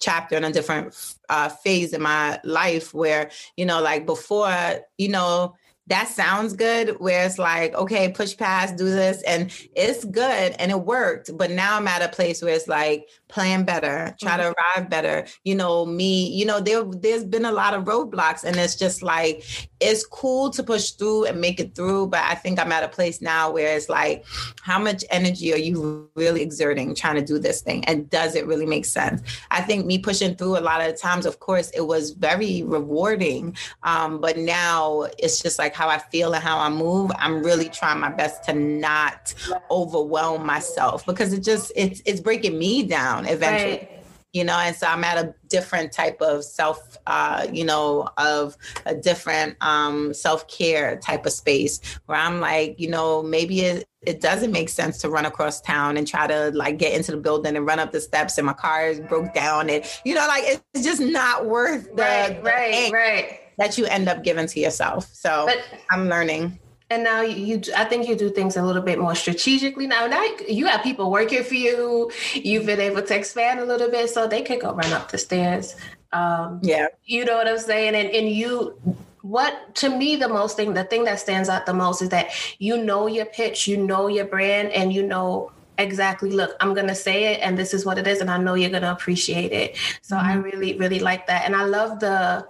chapter 0.00 0.36
in 0.36 0.44
a 0.44 0.52
different 0.52 0.94
uh, 1.28 1.48
phase 1.48 1.92
in 1.92 2.02
my 2.02 2.38
life 2.44 2.92
where, 2.92 3.30
you 3.56 3.64
know, 3.64 3.80
like 3.80 4.06
before, 4.06 4.52
you 4.98 5.08
know, 5.08 5.54
that 5.86 6.08
sounds 6.08 6.54
good 6.54 6.98
where 7.00 7.26
it's 7.26 7.38
like 7.38 7.74
okay 7.74 8.10
push 8.10 8.36
past 8.36 8.76
do 8.76 8.84
this 8.84 9.22
and 9.22 9.52
it's 9.74 10.04
good 10.04 10.54
and 10.58 10.70
it 10.70 10.80
worked 10.80 11.30
but 11.36 11.50
now 11.50 11.76
i'm 11.76 11.88
at 11.88 12.02
a 12.02 12.08
place 12.08 12.42
where 12.42 12.54
it's 12.54 12.68
like 12.68 13.08
plan 13.34 13.64
better, 13.64 14.14
try 14.20 14.38
mm-hmm. 14.38 14.42
to 14.42 14.54
arrive 14.56 14.88
better. 14.88 15.26
You 15.42 15.56
know, 15.56 15.84
me, 15.84 16.28
you 16.30 16.46
know, 16.46 16.60
there 16.60 16.84
there's 16.84 17.24
been 17.24 17.44
a 17.44 17.50
lot 17.50 17.74
of 17.74 17.84
roadblocks 17.84 18.44
and 18.44 18.56
it's 18.56 18.76
just 18.76 19.02
like 19.02 19.44
it's 19.80 20.06
cool 20.06 20.50
to 20.50 20.62
push 20.62 20.92
through 20.92 21.24
and 21.24 21.40
make 21.40 21.58
it 21.58 21.74
through, 21.74 22.06
but 22.06 22.20
I 22.20 22.36
think 22.36 22.60
I'm 22.60 22.70
at 22.70 22.84
a 22.84 22.88
place 22.88 23.20
now 23.20 23.50
where 23.50 23.76
it's 23.76 23.88
like 23.88 24.24
how 24.62 24.78
much 24.78 25.04
energy 25.10 25.52
are 25.52 25.58
you 25.58 26.08
really 26.14 26.42
exerting 26.42 26.94
trying 26.94 27.16
to 27.16 27.24
do 27.24 27.38
this 27.40 27.60
thing 27.60 27.84
and 27.86 28.08
does 28.08 28.36
it 28.36 28.46
really 28.46 28.66
make 28.66 28.84
sense? 28.84 29.20
I 29.50 29.62
think 29.62 29.84
me 29.84 29.98
pushing 29.98 30.36
through 30.36 30.56
a 30.56 30.60
lot 30.60 30.80
of 30.80 30.98
times 30.98 31.26
of 31.26 31.40
course 31.40 31.70
it 31.70 31.86
was 31.88 32.12
very 32.12 32.62
rewarding, 32.62 33.56
um, 33.82 34.20
but 34.20 34.38
now 34.38 35.06
it's 35.18 35.42
just 35.42 35.58
like 35.58 35.73
how 35.74 35.88
I 35.88 35.98
feel 35.98 36.32
and 36.32 36.42
how 36.42 36.58
I 36.58 36.68
move. 36.68 37.10
I'm 37.18 37.42
really 37.42 37.68
trying 37.68 38.00
my 38.00 38.10
best 38.10 38.44
to 38.44 38.52
not 38.52 39.34
overwhelm 39.70 40.46
myself 40.46 41.04
because 41.04 41.32
it 41.32 41.40
just 41.40 41.72
it's 41.76 42.00
it's 42.06 42.20
breaking 42.20 42.58
me 42.58 42.84
down 42.84 43.26
eventually. 43.26 43.72
Right. 43.72 43.90
You 44.32 44.42
know, 44.42 44.58
and 44.58 44.74
so 44.74 44.88
I'm 44.88 45.04
at 45.04 45.16
a 45.16 45.32
different 45.48 45.92
type 45.92 46.20
of 46.20 46.42
self, 46.42 46.98
uh, 47.06 47.46
you 47.52 47.64
know, 47.64 48.08
of 48.18 48.56
a 48.84 48.92
different 48.92 49.56
um, 49.60 50.12
self 50.12 50.48
care 50.48 50.96
type 50.96 51.24
of 51.24 51.32
space 51.32 51.80
where 52.06 52.18
I'm 52.18 52.40
like, 52.40 52.80
you 52.80 52.90
know, 52.90 53.22
maybe 53.22 53.60
it, 53.60 53.86
it 54.02 54.20
doesn't 54.20 54.50
make 54.50 54.68
sense 54.68 54.98
to 54.98 55.08
run 55.08 55.24
across 55.24 55.60
town 55.60 55.96
and 55.96 56.06
try 56.06 56.26
to 56.26 56.50
like 56.52 56.78
get 56.78 56.94
into 56.94 57.12
the 57.12 57.16
building 57.16 57.56
and 57.56 57.64
run 57.64 57.78
up 57.78 57.92
the 57.92 58.00
steps 58.00 58.36
and 58.36 58.46
my 58.46 58.52
car 58.52 58.88
is 58.88 59.00
broke 59.00 59.32
down 59.34 59.70
and 59.70 59.84
you 60.04 60.14
know 60.14 60.26
like 60.26 60.44
it's 60.46 60.84
just 60.84 61.00
not 61.00 61.46
worth 61.46 61.84
the 61.94 62.02
right 62.02 62.36
the 62.36 62.42
right 62.42 62.92
right 62.92 63.40
that 63.58 63.78
you 63.78 63.84
end 63.86 64.08
up 64.08 64.22
giving 64.24 64.46
to 64.46 64.60
yourself 64.60 65.08
so 65.12 65.46
but, 65.46 65.58
i'm 65.90 66.08
learning 66.08 66.58
and 66.90 67.02
now 67.02 67.22
you, 67.22 67.60
I 67.76 67.84
think 67.84 68.08
you 68.08 68.14
do 68.14 68.30
things 68.30 68.56
a 68.56 68.62
little 68.62 68.82
bit 68.82 68.98
more 68.98 69.14
strategically 69.14 69.86
now. 69.86 70.06
Now 70.06 70.22
you 70.46 70.66
have 70.66 70.82
people 70.82 71.10
working 71.10 71.42
for 71.42 71.54
you. 71.54 72.10
You've 72.34 72.66
been 72.66 72.80
able 72.80 73.02
to 73.02 73.16
expand 73.16 73.58
a 73.60 73.64
little 73.64 73.90
bit, 73.90 74.10
so 74.10 74.28
they 74.28 74.42
could 74.42 74.60
go 74.60 74.72
run 74.72 74.92
up 74.92 75.10
the 75.10 75.18
stairs. 75.18 75.76
Um, 76.12 76.60
yeah, 76.62 76.88
you 77.04 77.24
know 77.24 77.36
what 77.36 77.48
I'm 77.48 77.58
saying. 77.58 77.94
And 77.94 78.10
and 78.10 78.28
you, 78.28 78.78
what 79.22 79.74
to 79.76 79.88
me 79.88 80.16
the 80.16 80.28
most 80.28 80.56
thing, 80.56 80.74
the 80.74 80.84
thing 80.84 81.04
that 81.04 81.18
stands 81.20 81.48
out 81.48 81.64
the 81.64 81.74
most 81.74 82.02
is 82.02 82.10
that 82.10 82.30
you 82.58 82.76
know 82.76 83.06
your 83.06 83.26
pitch, 83.26 83.66
you 83.66 83.78
know 83.78 84.06
your 84.06 84.26
brand, 84.26 84.70
and 84.72 84.92
you 84.92 85.02
know 85.02 85.50
exactly 85.76 86.30
look 86.30 86.54
i'm 86.60 86.72
going 86.72 86.86
to 86.86 86.94
say 86.94 87.34
it 87.34 87.40
and 87.40 87.58
this 87.58 87.74
is 87.74 87.84
what 87.84 87.98
it 87.98 88.06
is 88.06 88.20
and 88.20 88.30
i 88.30 88.38
know 88.38 88.54
you're 88.54 88.70
going 88.70 88.80
to 88.80 88.92
appreciate 88.92 89.50
it 89.50 89.76
so 90.02 90.14
mm-hmm. 90.14 90.24
i 90.24 90.34
really 90.34 90.78
really 90.78 91.00
like 91.00 91.26
that 91.26 91.44
and 91.44 91.56
i 91.56 91.64
love 91.64 91.98
the 91.98 92.46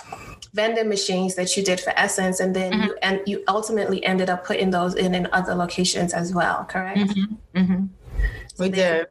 vending 0.55 0.89
machines 0.89 1.35
that 1.35 1.57
you 1.57 1.63
did 1.63 1.81
for 1.81 1.93
Essence, 1.97 2.41
and 2.41 2.55
then 2.57 2.73
mm-hmm. 2.73 2.85
you 2.85 2.97
and 3.03 3.21
you 3.27 3.45
ultimately 3.49 4.03
ended 4.05 4.31
up 4.31 4.47
putting 4.47 4.71
those 4.71 4.95
in 4.95 5.15
in 5.15 5.29
other 5.33 5.55
locations 5.55 6.15
as 6.15 6.33
well. 6.33 6.65
Correct? 6.65 6.99
Mm-hmm. 6.99 7.59
Mm-hmm. 7.59 7.85
we 8.59 8.69
they, 8.71 8.77
did. 8.77 9.07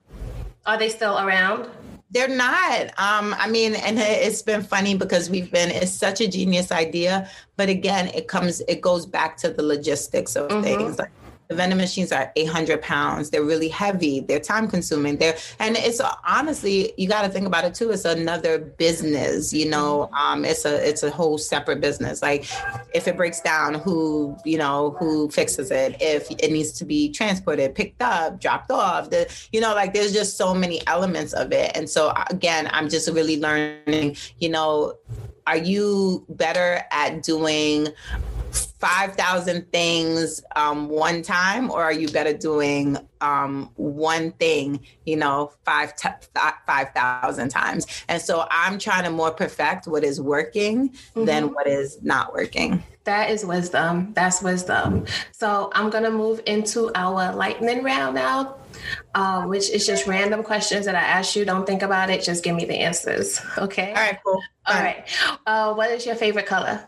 Are 0.65 0.77
they 0.77 0.89
still 0.89 1.19
around? 1.19 1.69
They're 2.11 2.29
not. 2.29 2.87
Um, 2.97 3.35
I 3.37 3.49
mean, 3.49 3.75
and 3.75 3.99
it's 3.99 4.41
been 4.41 4.63
funny 4.63 4.95
because 4.95 5.29
we've 5.29 5.51
been. 5.51 5.69
It's 5.69 5.91
such 5.91 6.21
a 6.21 6.27
genius 6.27 6.71
idea, 6.71 7.29
but 7.57 7.69
again, 7.69 8.07
it 8.07 8.27
comes. 8.27 8.61
It 8.61 8.81
goes 8.81 9.05
back 9.05 9.37
to 9.37 9.49
the 9.49 9.63
logistics 9.63 10.35
of 10.35 10.49
mm-hmm. 10.49 10.63
things. 10.63 10.99
Like 10.99 11.11
the 11.53 11.57
vending 11.57 11.77
machines 11.77 12.11
are 12.11 12.31
800 12.35 12.81
pounds. 12.81 13.29
They're 13.29 13.43
really 13.43 13.69
heavy. 13.69 14.21
They're 14.21 14.39
time 14.39 14.67
consuming. 14.67 15.17
They're 15.17 15.37
and 15.59 15.75
it's 15.77 16.01
honestly 16.27 16.93
you 16.97 17.07
got 17.07 17.21
to 17.21 17.29
think 17.29 17.45
about 17.45 17.63
it 17.63 17.75
too. 17.75 17.91
It's 17.91 18.05
another 18.05 18.57
business. 18.57 19.53
You 19.53 19.69
know, 19.69 20.09
um, 20.19 20.45
it's 20.45 20.65
a 20.65 20.87
it's 20.87 21.03
a 21.03 21.11
whole 21.11 21.37
separate 21.37 21.79
business. 21.79 22.21
Like 22.21 22.45
if 22.93 23.07
it 23.07 23.15
breaks 23.15 23.39
down, 23.41 23.75
who 23.75 24.35
you 24.43 24.57
know 24.57 24.95
who 24.99 25.29
fixes 25.29 25.69
it? 25.69 25.95
If 26.01 26.29
it 26.31 26.51
needs 26.51 26.71
to 26.73 26.85
be 26.85 27.11
transported, 27.11 27.75
picked 27.75 28.01
up, 28.01 28.41
dropped 28.41 28.71
off. 28.71 29.11
The 29.11 29.31
you 29.51 29.61
know 29.61 29.75
like 29.75 29.93
there's 29.93 30.13
just 30.13 30.37
so 30.37 30.53
many 30.53 30.85
elements 30.87 31.33
of 31.33 31.51
it. 31.51 31.71
And 31.75 31.89
so 31.89 32.13
again, 32.29 32.67
I'm 32.71 32.89
just 32.89 33.09
really 33.09 33.39
learning. 33.39 34.17
You 34.39 34.49
know 34.49 34.97
are 35.45 35.57
you 35.57 36.25
better 36.29 36.85
at 36.91 37.21
doing 37.21 37.89
5,000 38.53 39.71
things 39.71 40.43
um, 40.55 40.89
one 40.89 41.21
time, 41.21 41.71
or 41.71 41.83
are 41.83 41.93
you 41.93 42.07
better 42.09 42.33
doing 42.33 42.97
um, 43.21 43.69
one 43.75 44.31
thing, 44.33 44.79
you 45.05 45.15
know, 45.15 45.51
five 45.65 45.95
t- 45.95 46.09
5,000 46.67 47.49
times? 47.49 47.87
And 48.07 48.21
so 48.21 48.45
I'm 48.51 48.77
trying 48.77 49.05
to 49.05 49.09
more 49.09 49.31
perfect 49.31 49.87
what 49.87 50.03
is 50.03 50.21
working 50.21 50.89
mm-hmm. 50.89 51.25
than 51.25 51.53
what 51.53 51.67
is 51.67 52.01
not 52.03 52.33
working. 52.33 52.83
That 53.05 53.29
is 53.31 53.45
wisdom. 53.45 54.13
That's 54.13 54.41
wisdom. 54.41 55.05
So 55.31 55.71
I'm 55.73 55.89
going 55.89 56.03
to 56.03 56.11
move 56.11 56.41
into 56.45 56.91
our 56.95 57.33
lightning 57.33 57.83
round 57.83 58.15
now. 58.15 58.57
Uh, 59.15 59.45
which 59.45 59.69
is 59.69 59.85
just 59.85 60.07
random 60.07 60.43
questions 60.43 60.87
that 60.87 60.95
I 60.95 60.99
ask 60.99 61.35
you. 61.35 61.45
Don't 61.45 61.65
think 61.65 61.83
about 61.83 62.09
it. 62.09 62.23
Just 62.23 62.43
give 62.43 62.55
me 62.55 62.65
the 62.65 62.79
answers. 62.79 63.39
Okay. 63.57 63.89
All 63.89 63.93
right. 63.93 64.19
Cool. 64.25 64.41
All 64.65 64.81
right. 64.81 65.07
Uh, 65.45 65.73
what 65.75 65.91
is 65.91 66.05
your 66.07 66.15
favorite 66.15 66.47
color? 66.47 66.83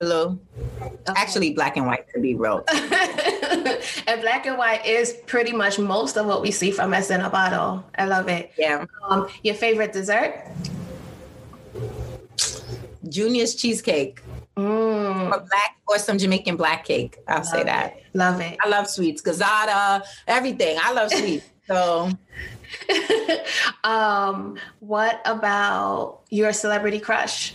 Blue. 0.00 0.40
Okay. 0.80 0.94
Actually, 1.08 1.52
black 1.52 1.76
and 1.76 1.86
white 1.86 2.06
to 2.14 2.20
be 2.20 2.34
real. 2.34 2.64
and 2.72 4.20
black 4.20 4.46
and 4.46 4.58
white 4.58 4.84
is 4.84 5.14
pretty 5.26 5.52
much 5.52 5.78
most 5.78 6.16
of 6.16 6.26
what 6.26 6.42
we 6.42 6.50
see 6.50 6.70
from 6.70 6.92
us 6.92 7.10
in 7.10 7.20
a 7.20 7.30
bottle. 7.30 7.84
I 7.96 8.06
love 8.06 8.28
it. 8.28 8.52
Yeah. 8.58 8.84
Um, 9.08 9.28
your 9.42 9.54
favorite 9.54 9.92
dessert? 9.92 10.44
Junior's 13.08 13.54
cheesecake. 13.54 14.22
Mm. 14.56 15.26
Or 15.26 15.40
black 15.40 15.76
or 15.86 15.98
some 15.98 16.18
Jamaican 16.18 16.56
black 16.56 16.84
cake. 16.84 17.18
I'll 17.28 17.36
love 17.38 17.46
say 17.46 17.62
that. 17.64 17.96
It. 17.96 18.04
Love 18.14 18.40
it. 18.40 18.56
I 18.64 18.68
love 18.68 18.88
sweets. 18.88 19.22
Gizzada, 19.22 20.02
everything. 20.26 20.78
I 20.80 20.92
love 20.92 21.10
sweets. 21.10 21.46
so 21.66 22.10
um, 23.84 24.58
what 24.80 25.20
about 25.24 26.20
your 26.30 26.52
celebrity 26.52 26.98
crush? 26.98 27.54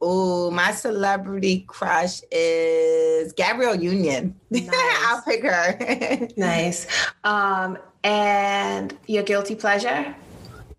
Oh, 0.00 0.50
my 0.50 0.70
celebrity 0.72 1.64
crush 1.66 2.20
is 2.30 3.32
Gabrielle 3.32 3.74
Union. 3.74 4.34
Nice. 4.50 4.70
I'll 5.06 5.22
pick 5.22 5.42
her. 5.42 6.28
nice. 6.36 6.86
Um, 7.24 7.78
and 8.04 8.96
your 9.06 9.22
guilty 9.24 9.54
pleasure? 9.54 10.14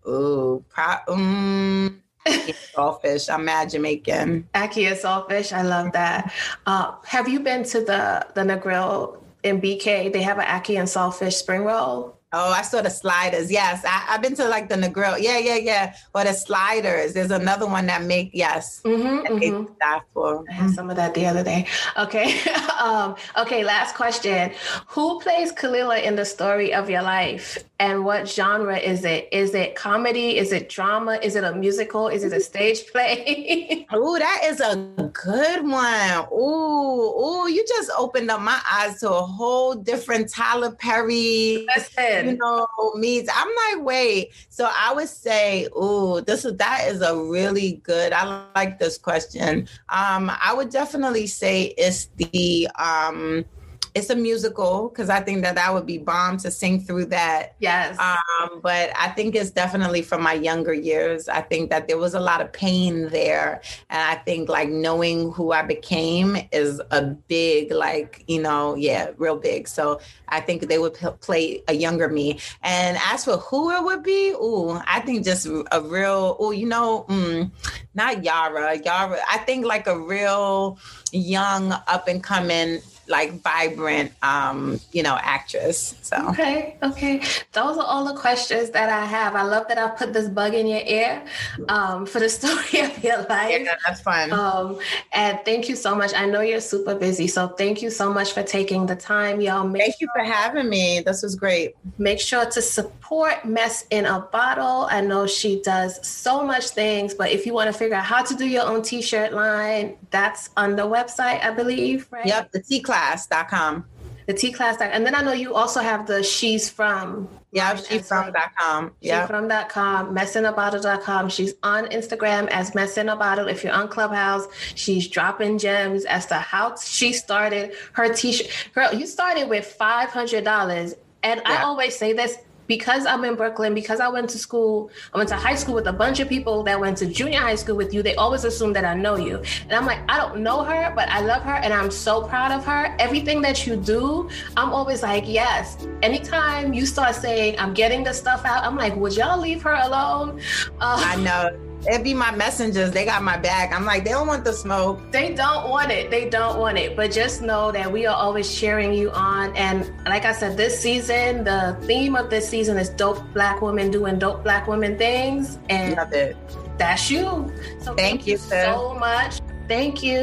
Oh, 0.06 0.64
pro- 0.70 0.96
um, 1.08 2.02
saltfish. 2.26 3.32
I'm 3.32 3.44
mad 3.44 3.70
Jamaican. 3.70 4.48
And 4.54 4.70
saltfish. 4.94 5.52
I 5.52 5.62
love 5.62 5.92
that. 5.92 6.32
Uh, 6.66 6.94
have 7.04 7.28
you 7.28 7.40
been 7.40 7.64
to 7.64 7.80
the 7.84 8.26
the 8.34 8.40
Negril 8.42 9.18
in 9.42 9.60
BK? 9.60 10.12
They 10.12 10.22
have 10.22 10.38
an 10.38 10.44
ackee 10.46 10.78
and 10.78 10.88
saltfish 10.88 11.34
spring 11.34 11.64
roll. 11.64 12.16
Oh, 12.32 12.52
I 12.52 12.62
saw 12.62 12.80
the 12.80 12.90
sliders. 12.90 13.50
Yes, 13.50 13.84
I, 13.84 13.88
have 14.12 14.22
been 14.22 14.36
to 14.36 14.46
like 14.46 14.68
the 14.68 14.76
Negril. 14.76 15.20
Yeah, 15.20 15.38
yeah, 15.38 15.56
yeah. 15.56 15.94
Or 16.14 16.22
the 16.22 16.32
sliders. 16.32 17.12
There's 17.12 17.32
another 17.32 17.66
one 17.66 17.86
that 17.86 18.04
make 18.04 18.30
yes. 18.32 18.80
Mm-hmm, 18.84 19.34
mm-hmm. 19.34 19.98
for. 20.14 20.44
I 20.48 20.52
had 20.52 20.70
some 20.70 20.90
of 20.90 20.96
that 20.96 21.14
the 21.14 21.26
other 21.26 21.42
day. 21.42 21.66
Okay. 21.98 22.40
um, 22.80 23.16
okay. 23.36 23.64
Last 23.64 23.96
question. 23.96 24.52
Who 24.86 25.18
plays 25.18 25.52
Kalila 25.52 26.04
in 26.04 26.14
the 26.14 26.24
story 26.24 26.72
of 26.72 26.88
your 26.88 27.02
life, 27.02 27.58
and 27.80 28.04
what 28.04 28.28
genre 28.28 28.76
is 28.76 29.06
it? 29.06 29.26
Is 29.32 29.54
it 29.54 29.74
comedy? 29.74 30.36
Is 30.36 30.52
it 30.52 30.68
drama? 30.68 31.18
Is 31.22 31.34
it 31.34 31.44
a 31.44 31.54
musical? 31.54 32.08
Is 32.08 32.24
it 32.24 32.32
a 32.32 32.40
stage 32.40 32.86
play? 32.92 33.86
oh, 33.90 34.18
that 34.18 34.42
is 34.44 34.60
a 34.60 34.76
good 35.14 35.62
one. 35.62 36.26
Oh, 36.30 37.14
oh, 37.16 37.46
you 37.46 37.64
just 37.66 37.90
opened 37.96 38.30
up 38.30 38.42
my 38.42 38.60
eyes 38.70 39.00
to 39.00 39.10
a 39.10 39.22
whole 39.22 39.74
different 39.74 40.30
Tyler 40.30 40.72
Perry. 40.72 41.66
Listen 41.74 42.26
you 42.26 42.36
know, 42.36 42.68
means 42.96 43.30
I'm 43.34 43.48
like, 43.48 43.84
wait. 43.86 44.32
So 44.50 44.70
I 44.70 44.92
would 44.92 45.08
say, 45.08 45.66
oh, 45.74 46.20
this 46.20 46.44
is 46.44 46.58
that 46.58 46.86
is 46.88 47.00
a 47.00 47.16
really 47.16 47.80
good. 47.82 48.12
I 48.12 48.44
like 48.54 48.78
this 48.78 48.98
question. 48.98 49.68
Um, 49.88 50.30
I 50.30 50.52
would 50.54 50.68
definitely 50.68 51.26
say 51.26 51.74
it's 51.78 52.10
the 52.16 52.68
um 52.78 53.46
it's 53.94 54.10
a 54.10 54.16
musical 54.16 54.88
because 54.88 55.10
I 55.10 55.20
think 55.20 55.42
that 55.42 55.56
that 55.56 55.72
would 55.72 55.86
be 55.86 55.98
bomb 55.98 56.36
to 56.38 56.50
sing 56.50 56.80
through 56.80 57.06
that. 57.06 57.54
Yes. 57.58 57.98
Um, 57.98 58.60
but 58.62 58.90
I 58.96 59.08
think 59.08 59.34
it's 59.34 59.50
definitely 59.50 60.02
from 60.02 60.22
my 60.22 60.34
younger 60.34 60.72
years. 60.72 61.28
I 61.28 61.40
think 61.40 61.70
that 61.70 61.88
there 61.88 61.98
was 61.98 62.14
a 62.14 62.20
lot 62.20 62.40
of 62.40 62.52
pain 62.52 63.08
there, 63.08 63.60
and 63.88 64.02
I 64.02 64.16
think 64.16 64.48
like 64.48 64.68
knowing 64.68 65.32
who 65.32 65.52
I 65.52 65.62
became 65.62 66.36
is 66.52 66.80
a 66.90 67.02
big, 67.02 67.72
like 67.72 68.24
you 68.26 68.40
know, 68.40 68.74
yeah, 68.74 69.10
real 69.16 69.36
big. 69.36 69.68
So 69.68 70.00
I 70.28 70.40
think 70.40 70.68
they 70.68 70.78
would 70.78 70.94
p- 70.94 71.08
play 71.20 71.62
a 71.68 71.74
younger 71.74 72.08
me. 72.08 72.38
And 72.62 72.98
as 73.06 73.24
for 73.24 73.38
who 73.38 73.70
it 73.70 73.82
would 73.82 74.02
be, 74.02 74.30
ooh, 74.30 74.80
I 74.86 75.00
think 75.00 75.24
just 75.24 75.46
a 75.46 75.80
real, 75.80 76.36
oh, 76.38 76.50
you 76.50 76.66
know, 76.66 77.04
mm, 77.08 77.50
not 77.94 78.24
Yara, 78.24 78.78
Yara. 78.78 79.18
I 79.30 79.38
think 79.38 79.66
like 79.66 79.86
a 79.86 79.98
real 79.98 80.78
young 81.12 81.72
up 81.72 82.08
and 82.08 82.22
coming 82.22 82.80
like 83.10 83.32
vibrant 83.42 84.12
um 84.22 84.80
you 84.92 85.02
know 85.02 85.18
actress 85.20 85.94
so. 86.02 86.16
Okay 86.30 86.76
okay. 86.82 87.20
Those 87.52 87.76
are 87.76 87.84
all 87.84 88.04
the 88.04 88.18
questions 88.18 88.70
that 88.70 88.88
i 88.88 89.04
have. 89.04 89.34
I 89.34 89.42
love 89.42 89.66
that 89.68 89.78
i 89.78 89.88
put 89.88 90.12
this 90.12 90.28
bug 90.28 90.54
in 90.54 90.66
your 90.66 90.82
ear 90.86 91.22
um 91.68 92.06
for 92.06 92.20
the 92.20 92.28
story 92.38 92.80
of 92.86 93.04
your 93.04 93.22
life. 93.24 93.60
Yeah 93.60 93.74
that's 93.86 94.00
fun. 94.00 94.32
Um 94.32 94.78
and 95.12 95.38
thank 95.44 95.68
you 95.68 95.76
so 95.76 95.94
much. 95.94 96.12
I 96.14 96.26
know 96.26 96.40
you're 96.40 96.60
super 96.60 96.94
busy 96.94 97.26
so 97.26 97.48
thank 97.48 97.82
you 97.82 97.90
so 97.90 98.12
much 98.12 98.32
for 98.32 98.42
taking 98.42 98.86
the 98.86 98.96
time 98.96 99.40
y'all. 99.40 99.66
Make 99.66 99.82
thank 99.82 99.94
sure, 99.98 100.08
you 100.08 100.08
for 100.14 100.24
having 100.24 100.68
me. 100.68 101.00
This 101.04 101.22
was 101.22 101.34
great. 101.34 101.74
Make 101.98 102.20
sure 102.20 102.46
to 102.46 102.62
support 102.62 103.44
mess 103.44 103.86
in 103.90 104.06
a 104.06 104.20
bottle. 104.20 104.86
I 104.90 105.00
know 105.00 105.26
she 105.26 105.60
does 105.62 106.04
so 106.06 106.44
much 106.44 106.68
things 106.70 107.14
but 107.14 107.30
if 107.30 107.46
you 107.46 107.52
want 107.52 107.72
to 107.72 107.78
figure 107.78 107.96
out 107.96 108.04
how 108.04 108.22
to 108.22 108.34
do 108.34 108.46
your 108.46 108.64
own 108.64 108.82
t-shirt 108.82 109.32
line 109.32 109.96
that's 110.10 110.50
on 110.56 110.76
the 110.76 110.82
website 110.82 111.42
i 111.44 111.50
believe 111.50 112.06
right? 112.10 112.26
Yep 112.26 112.52
the 112.52 112.62
t 112.62 112.80
class 112.80 112.99
class.com. 113.00 113.84
The 114.26 114.34
T 114.34 114.52
class. 114.52 114.76
And 114.80 115.04
then 115.04 115.14
I 115.14 115.22
know 115.22 115.32
you 115.32 115.54
also 115.54 115.80
have 115.80 116.06
the 116.06 116.22
she's 116.22 116.68
from. 116.68 117.28
Yeah, 117.52 117.74
she's 117.74 118.06
from.com. 118.06 118.92
Yeah. 119.00 119.22
She's 119.22 119.28
from.com, 119.28 120.14
messinabottle.com. 120.14 121.30
She's 121.30 121.54
on 121.64 121.86
Instagram 121.86 122.46
as 122.48 122.70
messinabottle. 122.72 123.50
If 123.50 123.64
you're 123.64 123.72
on 123.72 123.88
Clubhouse, 123.88 124.46
she's 124.76 125.08
dropping 125.08 125.58
gems 125.58 126.04
as 126.04 126.26
to 126.26 126.34
how 126.34 126.76
she 126.76 127.12
started 127.12 127.74
her 127.94 128.12
t-shirt. 128.14 128.46
Girl, 128.72 128.94
you 128.94 129.06
started 129.06 129.48
with 129.48 129.76
$500. 129.80 130.94
And 131.22 131.42
yeah. 131.44 131.52
I 131.52 131.62
always 131.62 131.96
say 131.96 132.12
this 132.12 132.36
because 132.70 133.04
I'm 133.04 133.24
in 133.24 133.34
Brooklyn, 133.34 133.74
because 133.74 133.98
I 133.98 134.06
went 134.06 134.30
to 134.30 134.38
school, 134.38 134.92
I 135.12 135.16
went 135.16 135.28
to 135.30 135.34
high 135.34 135.56
school 135.56 135.74
with 135.74 135.88
a 135.88 135.92
bunch 135.92 136.20
of 136.20 136.28
people 136.28 136.62
that 136.62 136.78
went 136.78 136.98
to 136.98 137.06
junior 137.06 137.40
high 137.40 137.56
school 137.56 137.74
with 137.74 137.92
you, 137.92 138.00
they 138.00 138.14
always 138.14 138.44
assume 138.44 138.72
that 138.74 138.84
I 138.84 138.94
know 138.94 139.16
you. 139.16 139.42
And 139.62 139.72
I'm 139.72 139.86
like, 139.86 139.98
I 140.08 140.16
don't 140.18 140.40
know 140.40 140.62
her, 140.62 140.92
but 140.94 141.08
I 141.08 141.20
love 141.20 141.42
her 141.42 141.56
and 141.56 141.74
I'm 141.74 141.90
so 141.90 142.22
proud 142.22 142.52
of 142.52 142.64
her. 142.66 142.94
Everything 143.00 143.42
that 143.42 143.66
you 143.66 143.74
do, 143.74 144.30
I'm 144.56 144.72
always 144.72 145.02
like, 145.02 145.24
yes. 145.26 145.84
Anytime 146.02 146.72
you 146.72 146.86
start 146.86 147.16
saying, 147.16 147.58
I'm 147.58 147.74
getting 147.74 148.04
the 148.04 148.14
stuff 148.14 148.44
out, 148.44 148.62
I'm 148.62 148.76
like, 148.76 148.94
would 148.94 149.16
y'all 149.16 149.40
leave 149.40 149.62
her 149.62 149.74
alone? 149.74 150.40
Uh, 150.80 151.02
I 151.04 151.16
know 151.16 151.69
it 151.86 152.04
be 152.04 152.14
my 152.14 152.34
messengers. 152.34 152.90
They 152.90 153.04
got 153.04 153.22
my 153.22 153.36
back. 153.36 153.72
I'm 153.72 153.84
like, 153.84 154.04
they 154.04 154.10
don't 154.10 154.26
want 154.26 154.44
the 154.44 154.52
smoke. 154.52 155.00
They 155.12 155.34
don't 155.34 155.70
want 155.70 155.90
it. 155.90 156.10
They 156.10 156.28
don't 156.28 156.58
want 156.58 156.78
it. 156.78 156.96
But 156.96 157.10
just 157.10 157.42
know 157.42 157.72
that 157.72 157.90
we 157.90 158.06
are 158.06 158.14
always 158.14 158.54
cheering 158.54 158.92
you 158.92 159.10
on. 159.10 159.56
And 159.56 159.90
like 160.06 160.24
I 160.24 160.32
said, 160.32 160.56
this 160.56 160.78
season, 160.78 161.44
the 161.44 161.76
theme 161.82 162.16
of 162.16 162.30
this 162.30 162.48
season 162.48 162.76
is 162.76 162.90
dope 162.90 163.22
black 163.32 163.62
women 163.62 163.90
doing 163.90 164.18
dope 164.18 164.42
black 164.42 164.66
women 164.66 164.98
things. 164.98 165.58
And 165.68 165.96
Love 165.96 166.12
it. 166.12 166.36
That's 166.78 167.10
you. 167.10 167.52
So 167.80 167.94
thank, 167.94 167.96
thank 167.96 168.26
you 168.26 168.36
so 168.36 168.96
much. 168.98 169.40
Thank 169.68 170.02
you. 170.02 170.20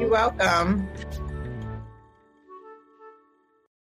You're 0.00 0.10
welcome. 0.10 0.88